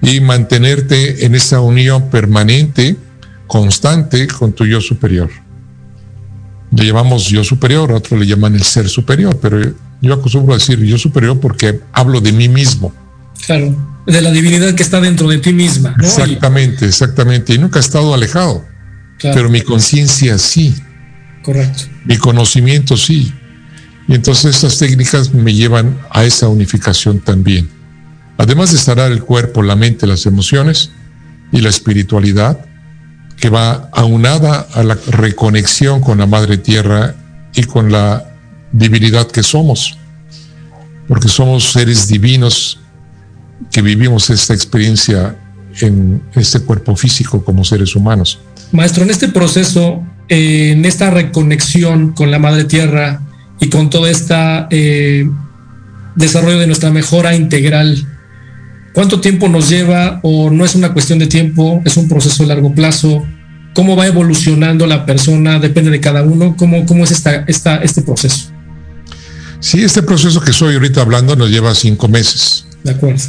[0.01, 2.97] y mantenerte en esa unión permanente,
[3.47, 5.31] constante con tu yo superior.
[6.75, 9.61] Le llamamos yo superior, otros le llaman el ser superior, pero
[10.01, 12.93] yo acostumbro a decir yo superior porque hablo de mí mismo.
[13.47, 13.77] Claro,
[14.07, 15.95] de la divinidad que está dentro de ti misma.
[16.01, 17.55] Exactamente, exactamente.
[17.55, 18.67] Y nunca he estado alejado,
[19.21, 20.75] pero mi conciencia sí.
[21.43, 21.85] Correcto.
[22.05, 23.33] Mi conocimiento sí.
[24.09, 27.69] Y entonces estas técnicas me llevan a esa unificación también.
[28.39, 30.91] Además de sanar el cuerpo, la mente, las emociones
[31.53, 32.65] y la espiritualidad,
[33.37, 37.15] que va aunada a la reconexión con la Madre Tierra
[37.55, 38.37] y con la
[38.73, 39.99] divinidad que somos,
[41.09, 42.82] porque somos seres divinos
[43.71, 45.37] que vivimos esta experiencia
[45.81, 48.41] en este cuerpo físico como seres humanos.
[48.73, 53.21] Maestro, en este proceso, eh, en esta reconexión con la Madre Tierra
[53.61, 55.29] y con todo este
[56.17, 58.07] desarrollo de nuestra mejora integral,
[58.95, 62.47] ¿cuánto tiempo nos lleva o no es una cuestión de tiempo, es un proceso a
[62.47, 63.25] largo plazo?
[63.75, 65.59] ¿Cómo va evolucionando la persona?
[65.59, 66.57] Depende de cada uno.
[66.59, 68.51] ¿Cómo, cómo es esta, esta, este proceso?
[69.61, 72.67] Sí, este proceso que estoy ahorita hablando nos lleva cinco meses.
[72.85, 73.23] De acuerdo.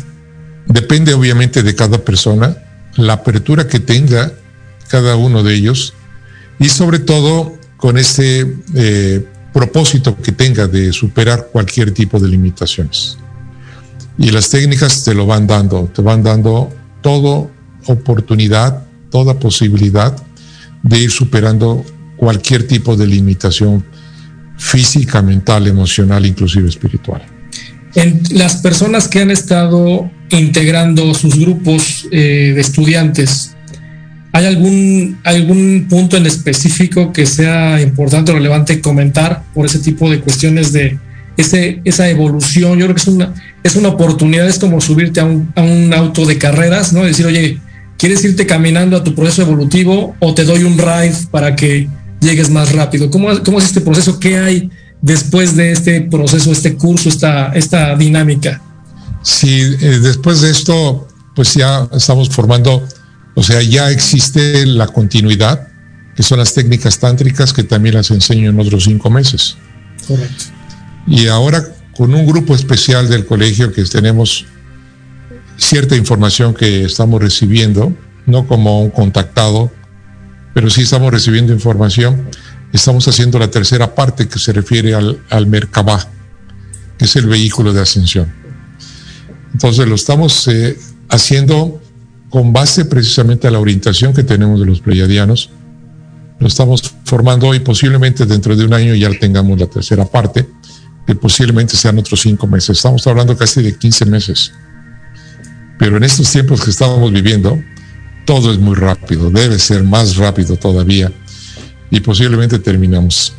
[0.65, 2.57] Depende obviamente de cada persona,
[2.95, 4.31] la apertura que tenga
[4.87, 5.93] cada uno de ellos
[6.59, 13.17] y sobre todo con este eh, propósito que tenga de superar cualquier tipo de limitaciones.
[14.17, 17.49] Y las técnicas te lo van dando, te van dando toda
[17.87, 20.15] oportunidad, toda posibilidad
[20.83, 21.83] de ir superando
[22.15, 23.83] cualquier tipo de limitación
[24.57, 27.21] física, mental, emocional, inclusive espiritual.
[27.95, 33.55] En las personas que han estado integrando sus grupos eh, de estudiantes,
[34.31, 40.09] ¿hay algún, algún punto en específico que sea importante o relevante comentar por ese tipo
[40.09, 40.99] de cuestiones de
[41.37, 42.79] ese, esa evolución?
[42.79, 45.93] Yo creo que es una, es una oportunidad, es como subirte a un, a un
[45.93, 47.03] auto de carreras, ¿no?
[47.03, 47.59] Decir, oye,
[47.97, 51.87] ¿quieres irte caminando a tu proceso evolutivo o te doy un ride para que
[52.23, 53.11] llegues más rápido.
[53.11, 54.19] ¿Cómo, cómo es este proceso?
[54.19, 54.71] ¿Qué hay
[55.01, 58.61] después de este proceso, este curso, esta, esta dinámica?
[59.23, 62.85] Sí, eh, después de esto, pues ya estamos formando,
[63.35, 65.69] o sea, ya existe la continuidad,
[66.15, 69.57] que son las técnicas tántricas que también las enseño en otros cinco meses.
[70.07, 70.45] Correcto.
[71.07, 71.63] Y ahora
[71.95, 74.45] con un grupo especial del colegio que tenemos
[75.57, 77.95] cierta información que estamos recibiendo,
[78.25, 79.71] no como un contactado,
[80.53, 82.29] pero sí estamos recibiendo información.
[82.73, 86.07] Estamos haciendo la tercera parte que se refiere al, al Merkabah,
[86.97, 88.42] que es el vehículo de ascensión.
[89.53, 90.77] Entonces lo estamos eh,
[91.09, 91.81] haciendo
[92.29, 95.51] con base precisamente a la orientación que tenemos de los pleiadianos.
[96.39, 100.49] Lo estamos formando hoy, posiblemente dentro de un año ya tengamos la tercera parte,
[101.05, 102.77] que posiblemente sean otros cinco meses.
[102.77, 104.51] Estamos hablando casi de 15 meses.
[105.77, 107.61] Pero en estos tiempos que estamos viviendo,
[108.25, 111.11] todo es muy rápido, debe ser más rápido todavía
[111.91, 113.33] y posiblemente terminamos.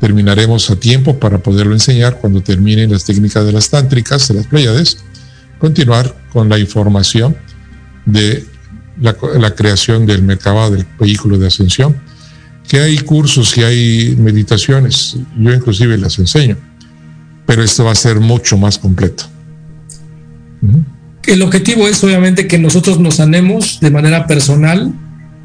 [0.00, 4.46] Terminaremos a tiempo para poderlo enseñar cuando terminen las técnicas de las tántricas, de las
[4.46, 4.98] pléyades,
[5.64, 7.34] continuar con la información
[8.04, 8.44] de
[9.00, 11.96] la, creación del mercado del vehículo de ascensión,
[12.68, 16.58] que hay cursos y hay meditaciones, yo inclusive las enseño,
[17.46, 19.24] pero esto va a ser mucho más completo.
[21.26, 24.92] El objetivo es obviamente que nosotros nos sanemos de manera personal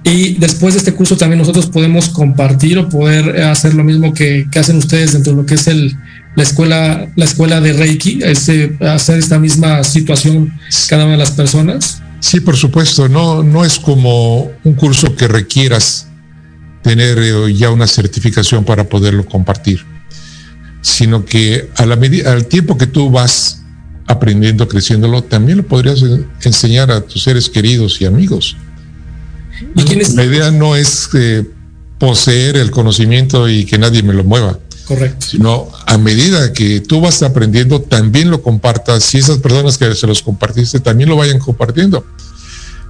[0.04, 4.48] y después de este curso también nosotros podemos compartir o poder hacer lo mismo que,
[4.60, 5.96] hacen ustedes dentro de lo que es el,
[6.40, 11.32] la escuela la escuela de Reiki, este, hacer esta misma situación cada una de las
[11.32, 12.02] personas.
[12.22, 16.08] Sí, por supuesto, no, no es como un curso que requieras
[16.82, 19.86] tener eh, ya una certificación para poderlo compartir,
[20.80, 23.62] sino que a la medida, al tiempo que tú vas
[24.08, 26.02] aprendiendo, creciéndolo, también lo podrías
[26.44, 28.56] enseñar a tus seres queridos y amigos.
[29.76, 31.46] ¿Y La idea no es eh,
[31.98, 34.58] poseer el conocimiento y que nadie me lo mueva.
[34.90, 35.28] Correcto.
[35.28, 39.14] Sino a medida que tú vas aprendiendo, también lo compartas.
[39.16, 42.06] Y esas personas que se los compartiste también lo vayan compartiendo.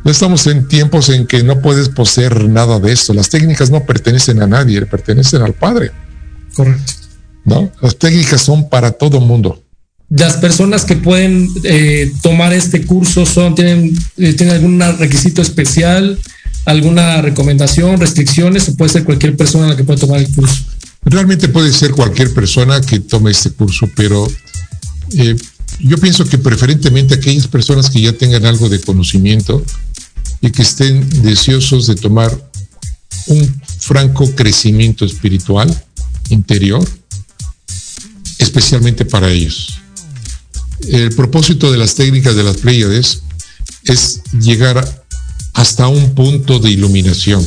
[0.04, 3.14] Ya estamos en tiempos en que no puedes poseer nada de esto.
[3.14, 5.92] Las técnicas no pertenecen a nadie, pertenecen al Padre.
[6.56, 6.94] Correcto.
[7.44, 7.70] ¿No?
[7.82, 9.62] Las técnicas son para todo mundo
[10.12, 16.18] las personas que pueden eh, tomar este curso son tienen, eh, tienen algún requisito especial
[16.66, 20.64] alguna recomendación, restricciones o puede ser cualquier persona la que pueda tomar el curso?
[21.10, 24.28] Realmente puede ser cualquier persona que tome este curso, pero
[25.14, 25.36] eh,
[25.80, 29.64] yo pienso que preferentemente aquellas personas que ya tengan algo de conocimiento
[30.40, 32.32] y que estén deseosos de tomar
[33.26, 35.76] un franco crecimiento espiritual
[36.30, 36.88] interior,
[38.38, 39.80] especialmente para ellos.
[40.90, 43.24] El propósito de las técnicas de las Pléyades
[43.86, 45.06] es llegar
[45.54, 47.44] hasta un punto de iluminación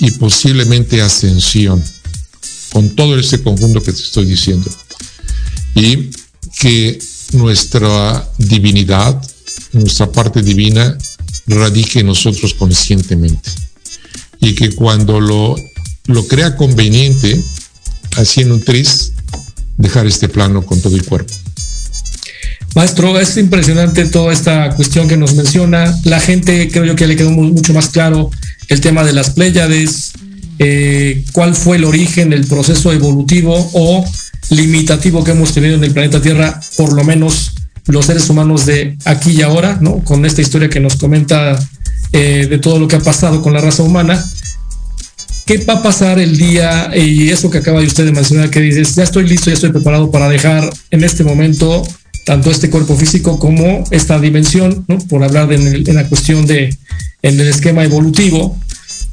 [0.00, 1.82] y posiblemente ascensión
[2.72, 4.70] con todo este conjunto que te estoy diciendo.
[5.74, 6.10] Y
[6.58, 6.98] que
[7.32, 9.20] nuestra divinidad,
[9.72, 10.96] nuestra parte divina,
[11.46, 13.50] radique en nosotros conscientemente.
[14.40, 15.54] Y que cuando lo,
[16.06, 17.40] lo crea conveniente,
[18.16, 19.12] así en un tris,
[19.76, 21.32] dejar este plano con todo el cuerpo.
[22.74, 25.94] Maestro, es impresionante toda esta cuestión que nos menciona.
[26.04, 28.30] La gente creo yo que le quedó mucho más claro
[28.68, 30.12] el tema de las Pléyades,
[30.64, 34.04] eh, cuál fue el origen, el proceso evolutivo o
[34.50, 37.52] limitativo que hemos tenido en el planeta Tierra, por lo menos
[37.86, 39.98] los seres humanos de aquí y ahora, ¿no?
[40.04, 41.58] Con esta historia que nos comenta
[42.12, 44.24] eh, de todo lo que ha pasado con la raza humana.
[45.46, 48.60] ¿Qué va a pasar el día y eso que acaba de usted de mencionar que
[48.60, 51.82] dices, ya estoy listo, ya estoy preparado para dejar en este momento
[52.24, 54.98] tanto este cuerpo físico como esta dimensión, ¿no?
[54.98, 56.72] por hablar de, en, la cuestión de
[57.22, 58.56] en el esquema evolutivo.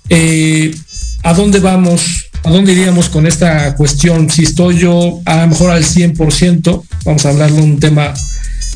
[0.09, 0.75] Eh,
[1.23, 2.29] ¿A dónde vamos?
[2.43, 4.29] ¿A dónde iríamos con esta cuestión?
[4.29, 8.13] Si estoy yo a lo mejor al 100%, vamos a hablar de un tema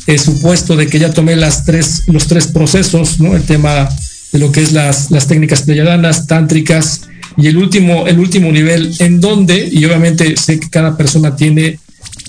[0.06, 3.34] eh, supuesto de que ya tomé las tres, los tres procesos, ¿no?
[3.34, 3.88] El tema
[4.32, 7.02] de lo que es las, las técnicas pleyadanas, tántricas
[7.36, 11.78] y el último, el último nivel, en donde, y obviamente sé que cada persona tiene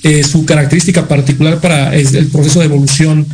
[0.03, 3.27] eh, su característica particular para el proceso de evolución,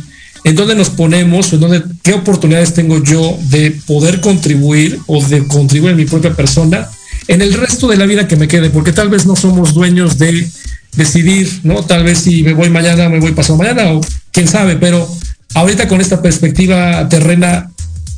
[0.44, 5.46] en dónde nos ponemos, en dónde, qué oportunidades tengo yo de poder contribuir o de
[5.46, 6.88] contribuir mi propia persona
[7.28, 10.18] en el resto de la vida que me quede, porque tal vez no somos dueños
[10.18, 10.48] de
[10.96, 11.84] decidir, ¿no?
[11.84, 14.00] Tal vez si me voy mañana, me voy pasado mañana, o
[14.32, 15.08] quién sabe, pero
[15.54, 17.70] ahorita con esta perspectiva terrena,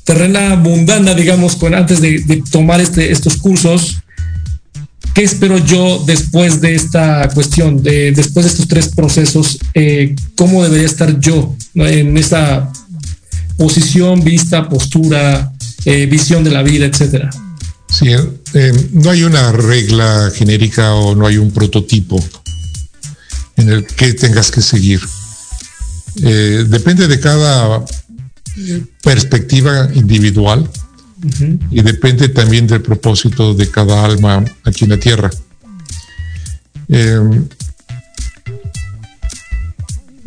[0.05, 3.99] terrena mundana, digamos, con antes de, tomar este, estos cursos,
[5.15, 9.59] ¿qué espero yo después de esta cuestión, de, después de estos tres procesos?
[9.75, 12.71] Eh, ¿Cómo debería estar yo en esa
[13.57, 15.53] posición, vista, postura,
[15.85, 17.31] eh, visión de la vida, etcétera?
[17.89, 18.09] Sí,
[18.55, 22.23] eh, no hay una regla genérica o no hay un prototipo
[23.57, 25.01] en el que tengas que seguir.
[26.23, 27.85] Eh, depende de cada
[29.03, 30.69] perspectiva individual
[31.71, 35.31] y depende también del propósito de cada alma aquí en la tierra.
[36.89, 37.21] Eh,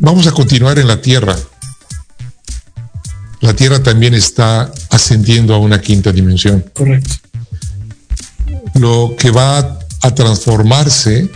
[0.08, 1.36] vamos a continuar en la tierra.
[3.41, 6.66] La tierra también está ascendiendo a una quinta dimensión.
[6.74, 7.14] Correcto
[8.80, 11.30] lo que va a transformarse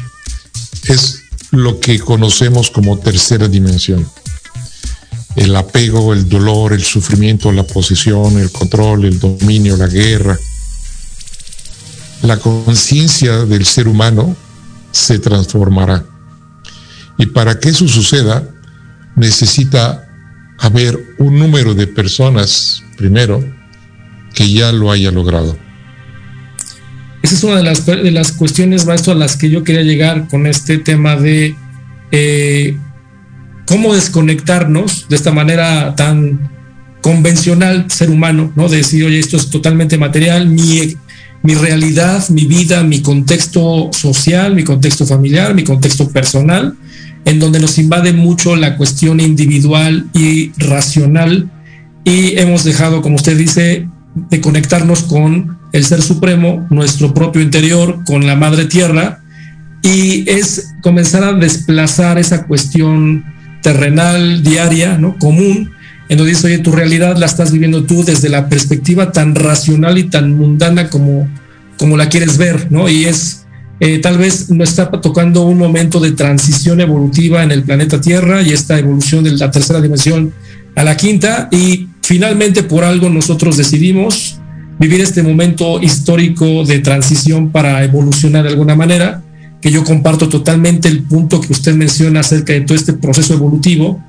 [0.87, 4.07] es lo que conocemos como tercera dimensión.
[5.35, 10.37] El apego, el dolor, el sufrimiento, la posesión, el control, el dominio, la guerra.
[12.21, 14.35] La conciencia del ser humano
[14.91, 16.05] se transformará.
[17.17, 18.47] Y para que eso suceda,
[19.15, 20.07] necesita
[20.59, 23.43] haber un número de personas, primero,
[24.33, 25.57] que ya lo haya logrado.
[27.21, 30.27] Esa es una de las, de las cuestiones, maestro, a las que yo quería llegar
[30.27, 31.55] con este tema de
[32.11, 32.77] eh,
[33.65, 36.49] cómo desconectarnos de esta manera tan
[37.01, 38.69] convencional ser humano, ¿no?
[38.69, 40.95] De decir, oye, esto es totalmente material, mi,
[41.43, 46.75] mi realidad, mi vida, mi contexto social, mi contexto familiar, mi contexto personal,
[47.25, 51.49] en donde nos invade mucho la cuestión individual y racional
[52.03, 53.87] y hemos dejado, como usted dice,
[54.29, 59.19] de conectarnos con el Ser Supremo, nuestro propio interior, con la Madre Tierra,
[59.83, 63.23] y es comenzar a desplazar esa cuestión
[63.61, 65.17] terrenal, diaria, ¿no?
[65.17, 65.71] común,
[66.09, 69.97] en donde dice, oye, tu realidad la estás viviendo tú desde la perspectiva tan racional
[69.97, 71.29] y tan mundana como,
[71.77, 72.89] como la quieres ver, ¿no?
[72.89, 73.40] Y es,
[73.83, 78.43] eh, tal vez no está tocando un momento de transición evolutiva en el planeta Tierra
[78.43, 80.31] y esta evolución de la tercera dimensión
[80.75, 84.39] a la quinta, y finalmente por algo nosotros decidimos
[84.77, 89.23] vivir este momento histórico de transición para evolucionar de alguna manera,
[89.59, 93.99] que yo comparto totalmente el punto que usted menciona acerca de todo este proceso evolutivo,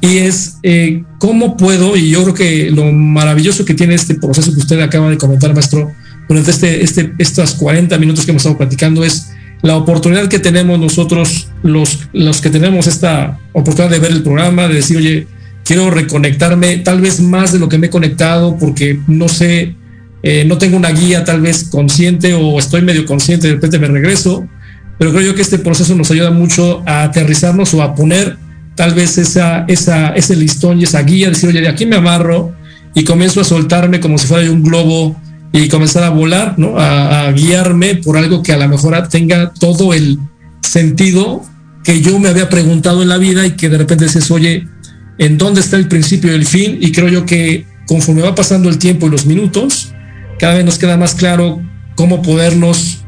[0.00, 4.54] y es eh, cómo puedo, y yo creo que lo maravilloso que tiene este proceso
[4.54, 5.92] que usted acaba de comentar, maestro,
[6.28, 10.78] durante este, este, estos 40 minutos que hemos estado platicando, es la oportunidad que tenemos
[10.78, 15.26] nosotros, los, los que tenemos esta oportunidad de ver el programa, de decir, oye,
[15.64, 19.74] quiero reconectarme tal vez más de lo que me he conectado porque no sé,
[20.22, 23.88] eh, no tengo una guía tal vez consciente o estoy medio consciente, de repente me
[23.88, 24.46] regreso,
[24.98, 28.36] pero creo yo que este proceso nos ayuda mucho a aterrizarnos o a poner
[28.76, 32.54] tal vez esa, esa, ese listón y esa guía, decir, oye, de aquí me amarro
[32.94, 35.20] y comienzo a soltarme como si fuera un globo
[35.52, 36.78] y comenzar a volar, ¿no?
[36.78, 40.18] A, guiarme por algo que a lo mejor tenga todo el
[40.62, 41.42] sentido
[41.84, 44.66] que yo me había preguntado en la vida y que de repente dices, oye,
[45.18, 46.78] ¿en dónde está el principio y el fin?
[46.80, 49.94] Y creo yo que conforme va pasando el tiempo y los minutos,
[50.38, 51.62] cada vez nos queda más claro
[51.96, 53.04] cómo podernos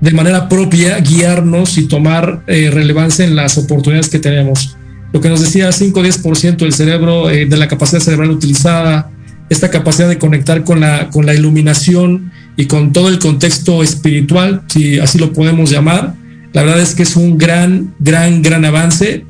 [0.00, 4.76] de manera propia guiarnos y tomar eh, relevancia en las oportunidades que tenemos.
[5.12, 9.10] Lo que nos decía 5 o 10% del cerebro, eh, de la capacidad cerebral utilizada,
[9.48, 14.62] esta capacidad de conectar con la, con la iluminación y con todo el contexto espiritual,
[14.68, 16.14] si así lo podemos llamar.
[16.52, 19.24] La verdad es que es un gran, gran, gran avance.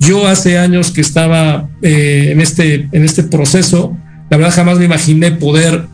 [0.00, 3.96] Yo hace años que estaba eh, en, este, en este proceso,
[4.30, 5.86] la verdad jamás me imaginé poder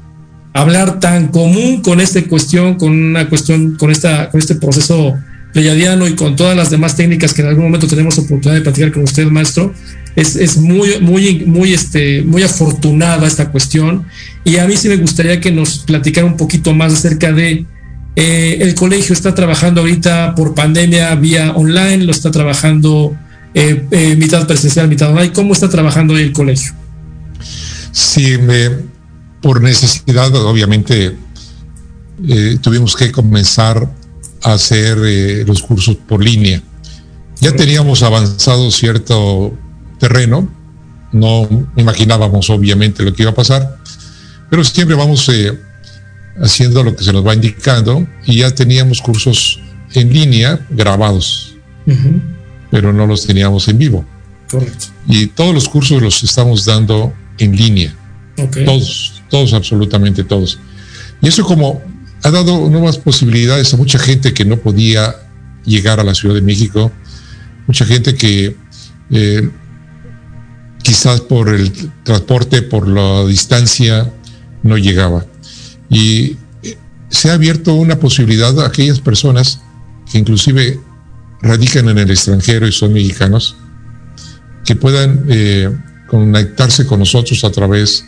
[0.52, 5.14] hablar tan común con esta cuestión, con una cuestión, con, esta, con este proceso
[5.52, 8.92] pleiadiano y con todas las demás técnicas que en algún momento tenemos oportunidad de platicar
[8.92, 9.72] con usted, maestro
[10.16, 14.06] es, muy, muy, muy, este, muy afortunada esta cuestión.
[14.44, 17.66] Y a mí sí me gustaría que nos platicara un poquito más acerca de
[18.16, 23.16] eh, el colegio está trabajando ahorita por pandemia vía online, lo está trabajando
[23.54, 25.32] eh, eh, mitad presencial, mitad online.
[25.32, 26.72] ¿Cómo está trabajando hoy el colegio?
[27.90, 28.70] Sí, me,
[29.42, 31.16] por necesidad, obviamente,
[32.60, 33.88] tuvimos que comenzar
[34.42, 34.96] a hacer
[35.46, 36.62] los cursos por línea.
[37.40, 39.56] Ya teníamos avanzado cierto
[40.05, 40.46] terreno.
[41.12, 43.78] No imaginábamos obviamente lo que iba a pasar,
[44.50, 45.59] pero siempre vamos eh,
[46.42, 49.61] haciendo lo que se nos va indicando y ya teníamos cursos
[49.94, 51.55] en línea grabados,
[52.70, 54.05] pero no los teníamos en vivo.
[54.50, 54.86] Correcto.
[55.09, 57.94] Y todos los cursos los estamos dando en línea.
[58.66, 60.59] Todos, todos, absolutamente todos.
[61.22, 61.80] Y eso como
[62.24, 65.14] ha dado nuevas posibilidades a mucha gente que no podía
[65.64, 66.90] llegar a la Ciudad de México,
[67.66, 68.57] mucha gente que
[69.11, 69.48] eh,
[70.85, 71.72] quizás por el
[72.05, 74.12] transporte, por la distancia,
[74.62, 75.24] no llegaba.
[75.89, 76.76] Y eh,
[77.09, 79.61] se ha abierto una posibilidad a aquellas personas
[80.12, 80.78] que inclusive
[81.41, 83.57] radican en el extranjero y son mexicanos,
[84.64, 85.74] que puedan eh,
[86.07, 88.05] conectarse con nosotros a través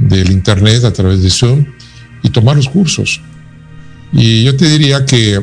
[0.00, 1.64] del Internet, a través de Zoom,
[2.22, 3.20] y tomar los cursos.
[4.12, 5.40] Y yo te diría que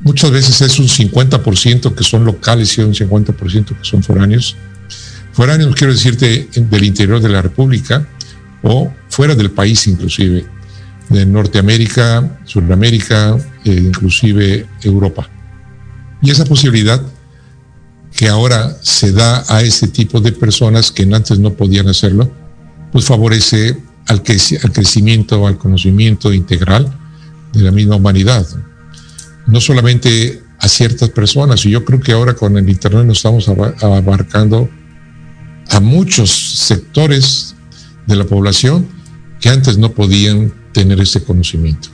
[0.00, 4.54] muchas veces es un 50% que son locales y un 50% que son foráneos,
[5.36, 8.08] Foráneos, quiero decirte, del interior de la República
[8.62, 10.46] o fuera del país inclusive,
[11.10, 15.28] de Norteamérica, Sudamérica, e inclusive Europa.
[16.22, 17.02] Y esa posibilidad
[18.16, 22.30] que ahora se da a ese tipo de personas que antes no podían hacerlo,
[22.90, 23.76] pues favorece
[24.06, 24.22] al,
[24.62, 26.90] al crecimiento, al conocimiento integral
[27.52, 28.46] de la misma humanidad.
[29.46, 33.46] No solamente a ciertas personas, y yo creo que ahora con el Internet nos estamos
[33.82, 34.70] abarcando
[35.70, 37.54] a muchos sectores
[38.06, 38.86] de la población
[39.40, 41.88] que antes no podían tener ese conocimiento.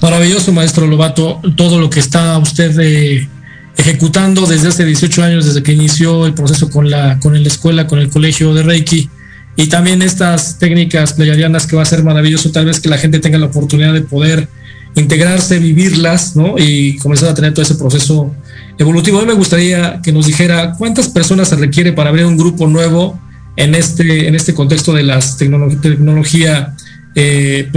[0.00, 3.28] Maravilloso, maestro Lobato, todo lo que está usted eh,
[3.76, 7.86] ejecutando desde hace 18 años, desde que inició el proceso con la, con la escuela,
[7.86, 9.08] con el colegio de Reiki,
[9.56, 13.18] y también estas técnicas pleiadianas que va a ser maravilloso, tal vez que la gente
[13.18, 14.48] tenga la oportunidad de poder
[15.00, 16.54] integrarse, vivirlas, ¿no?
[16.58, 18.34] Y comenzar a tener todo ese proceso
[18.78, 19.18] evolutivo.
[19.18, 22.66] A mí me gustaría que nos dijera cuántas personas se requiere para abrir un grupo
[22.66, 23.20] nuevo
[23.56, 26.74] en este, en este contexto de la tecnología
[27.14, 27.68] eh,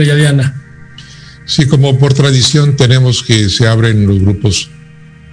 [1.45, 4.69] Sí, como por tradición tenemos que se abren los grupos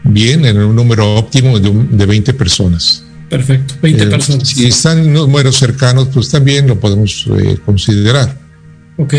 [0.05, 3.05] bien, en un número óptimo de, de 20 personas.
[3.29, 4.49] Perfecto, 20 eh, personas.
[4.49, 8.35] Si están números cercanos, pues también lo podemos eh, considerar.
[8.97, 9.15] Ok.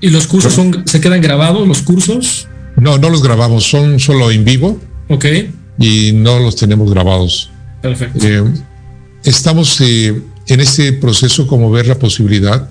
[0.00, 2.48] ¿Y los cursos son, se quedan grabados, los cursos?
[2.76, 4.80] No, no los grabamos, son solo en vivo.
[5.08, 5.24] Ok.
[5.78, 7.50] Y no los tenemos grabados.
[7.82, 8.26] Perfecto.
[8.26, 8.44] Eh,
[9.24, 12.70] estamos eh, en este proceso como ver la posibilidad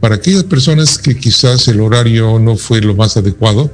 [0.00, 3.72] para aquellas personas que quizás el horario no fue lo más adecuado,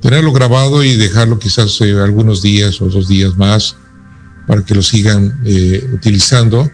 [0.00, 3.76] tenerlo grabado y dejarlo quizás eh, algunos días o dos días más
[4.46, 5.40] para que lo sigan
[5.92, 6.70] utilizando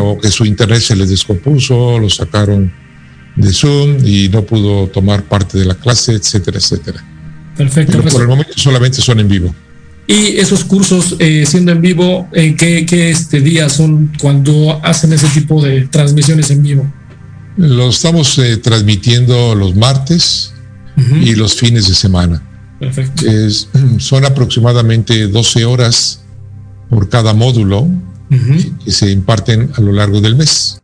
[0.00, 2.72] o que su internet se les descompuso, lo sacaron
[3.38, 7.04] de Zoom y no pudo tomar parte de la clase, etcétera, etcétera.
[7.56, 7.98] Perfecto.
[7.98, 9.54] Pero por el momento solamente son en vivo.
[10.06, 15.12] Y esos cursos, eh, siendo en vivo, ¿en qué, qué este día son cuando hacen
[15.12, 16.92] ese tipo de transmisiones en vivo?
[17.56, 20.54] Lo estamos eh, transmitiendo los martes
[21.22, 22.42] y los fines de semana.
[22.80, 23.24] Perfecto.
[23.98, 26.22] son aproximadamente 12 horas
[26.88, 27.88] por cada módulo
[28.84, 30.80] que se imparten a lo largo del mes.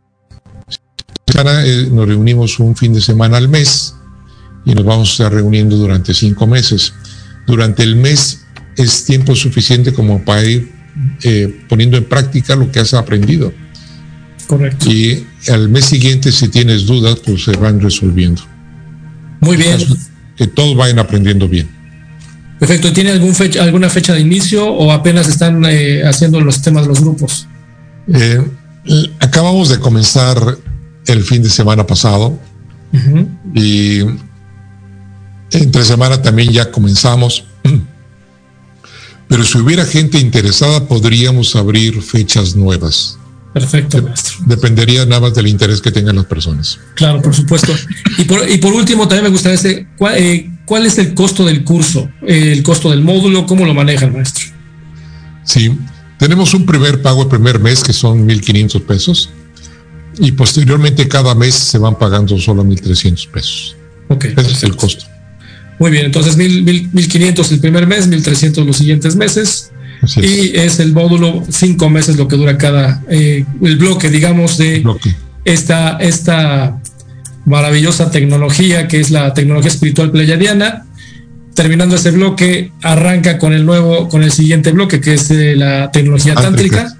[1.27, 3.95] Eh, nos reunimos un fin de semana al mes
[4.63, 6.93] y nos vamos a estar reuniendo durante cinco meses.
[7.47, 8.45] Durante el mes
[8.77, 10.71] es tiempo suficiente como para ir
[11.23, 13.51] eh, poniendo en práctica lo que has aprendido.
[14.47, 14.89] Correcto.
[14.89, 18.43] Y al mes siguiente, si tienes dudas, pues se van resolviendo.
[19.41, 19.77] Muy bien.
[20.37, 21.69] Que todos vayan aprendiendo bien.
[22.59, 22.93] Perfecto.
[22.93, 26.89] ¿Tiene algún fecha, alguna fecha de inicio o apenas están eh, haciendo los temas de
[26.89, 27.47] los grupos?
[28.13, 28.41] Eh,
[29.19, 30.57] acabamos de comenzar
[31.07, 32.37] el fin de semana pasado
[33.53, 33.99] y
[35.51, 37.45] entre semana también ya comenzamos.
[39.27, 43.17] Pero si hubiera gente interesada, podríamos abrir fechas nuevas.
[43.53, 44.37] Perfecto, maestro.
[44.45, 46.77] Dependería nada más del interés que tengan las personas.
[46.95, 47.73] Claro, por supuesto.
[48.17, 51.45] Y por, y por último, también me gustaría saber ¿cuál, eh, cuál es el costo
[51.45, 54.45] del curso, eh, el costo del módulo, cómo lo maneja el maestro.
[55.43, 55.75] Sí,
[56.19, 59.29] tenemos un primer pago el primer mes que son 1.500 pesos
[60.19, 63.75] y posteriormente cada mes se van pagando solo 1.300 pesos.
[64.09, 64.25] Ok.
[64.25, 65.05] Ese es el costo.
[65.79, 69.71] Muy bien, entonces 1.500 el primer mes, 1.300 los siguientes meses
[70.17, 74.83] y es el módulo cinco meses lo que dura cada, eh, el bloque, digamos, de
[75.43, 76.79] Esta, esta
[77.45, 80.85] maravillosa tecnología que es la tecnología espiritual pleyadiana.
[81.53, 85.91] Terminando ese bloque, arranca con el nuevo, con el siguiente bloque, que es eh, la
[85.91, 86.95] tecnología tántrica.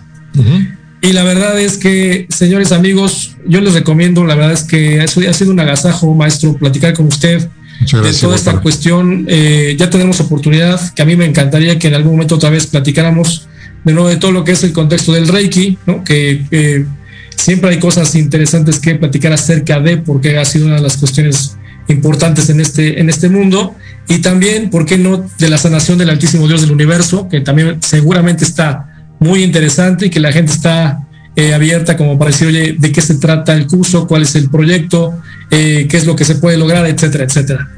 [1.06, 5.34] Y la verdad es que, señores amigos, yo les recomiendo, la verdad es que ha
[5.34, 7.48] sido un agasajo, maestro, platicar con usted
[7.80, 9.28] de toda esta cuestión.
[9.30, 12.66] Eh, ya tenemos oportunidad, que a mí me encantaría que en algún momento otra vez
[12.66, 13.48] platicáramos
[13.84, 16.04] de nuevo de todo lo que es el contexto del Reiki, ¿no?
[16.04, 16.88] que
[17.36, 21.56] siempre hay cosas interesantes que platicar acerca de, porque ha sido una de las cuestiones
[21.88, 23.76] importantes en este, en este mundo,
[24.10, 27.78] y también, ¿por qué no?, de la sanación del Altísimo Dios del Universo, que también
[27.84, 32.92] seguramente está muy interesante y que la gente está eh, abierta como para decir, ¿de
[32.92, 34.08] qué se trata el curso?
[34.08, 35.20] ¿Cuál es el proyecto?
[35.52, 36.86] Eh, ¿Qué es lo que se puede lograr?
[36.86, 37.70] Etcétera, etcétera.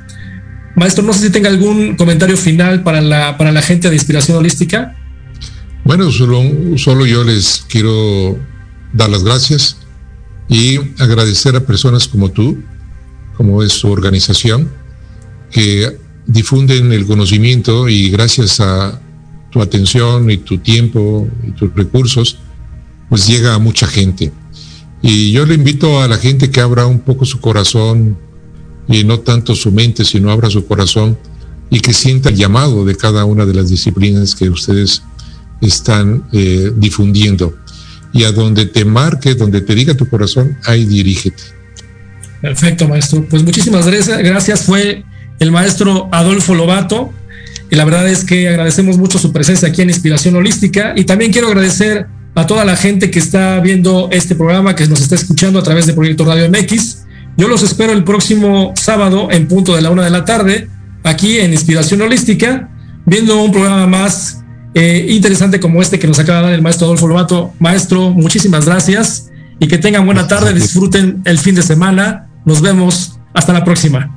[0.75, 4.37] Maestro, no sé si tenga algún comentario final para la, para la gente de Inspiración
[4.37, 4.95] Holística.
[5.83, 6.43] Bueno, solo,
[6.77, 8.37] solo yo les quiero
[8.93, 9.77] dar las gracias
[10.47, 12.61] y agradecer a personas como tú,
[13.35, 14.69] como es su organización,
[15.51, 19.01] que difunden el conocimiento y gracias a
[19.57, 22.37] tu atención y tu tiempo y tus recursos,
[23.09, 24.31] pues llega a mucha gente.
[25.01, 28.17] Y yo le invito a la gente que abra un poco su corazón
[28.87, 31.17] y no tanto su mente, sino abra su corazón
[31.69, 35.01] y que sienta el llamado de cada una de las disciplinas que ustedes
[35.61, 37.55] están eh, difundiendo.
[38.13, 41.43] Y a donde te marque, donde te diga tu corazón, ahí dirígete.
[42.41, 43.25] Perfecto, maestro.
[43.27, 44.63] Pues muchísimas gracias.
[44.63, 45.03] Fue
[45.39, 47.11] el maestro Adolfo Lobato.
[47.69, 50.93] Y la verdad es que agradecemos mucho su presencia aquí en Inspiración Holística.
[50.95, 55.01] Y también quiero agradecer a toda la gente que está viendo este programa, que nos
[55.01, 57.05] está escuchando a través de Proyecto Radio MX.
[57.37, 60.69] Yo los espero el próximo sábado en punto de la una de la tarde,
[61.03, 62.69] aquí en Inspiración Holística,
[63.05, 64.43] viendo un programa más
[64.73, 67.53] eh, interesante como este que nos acaba de dar el maestro Adolfo Lobato.
[67.59, 72.27] Maestro, muchísimas gracias y que tengan buena tarde, disfruten el fin de semana.
[72.45, 73.19] Nos vemos.
[73.33, 74.16] Hasta la próxima.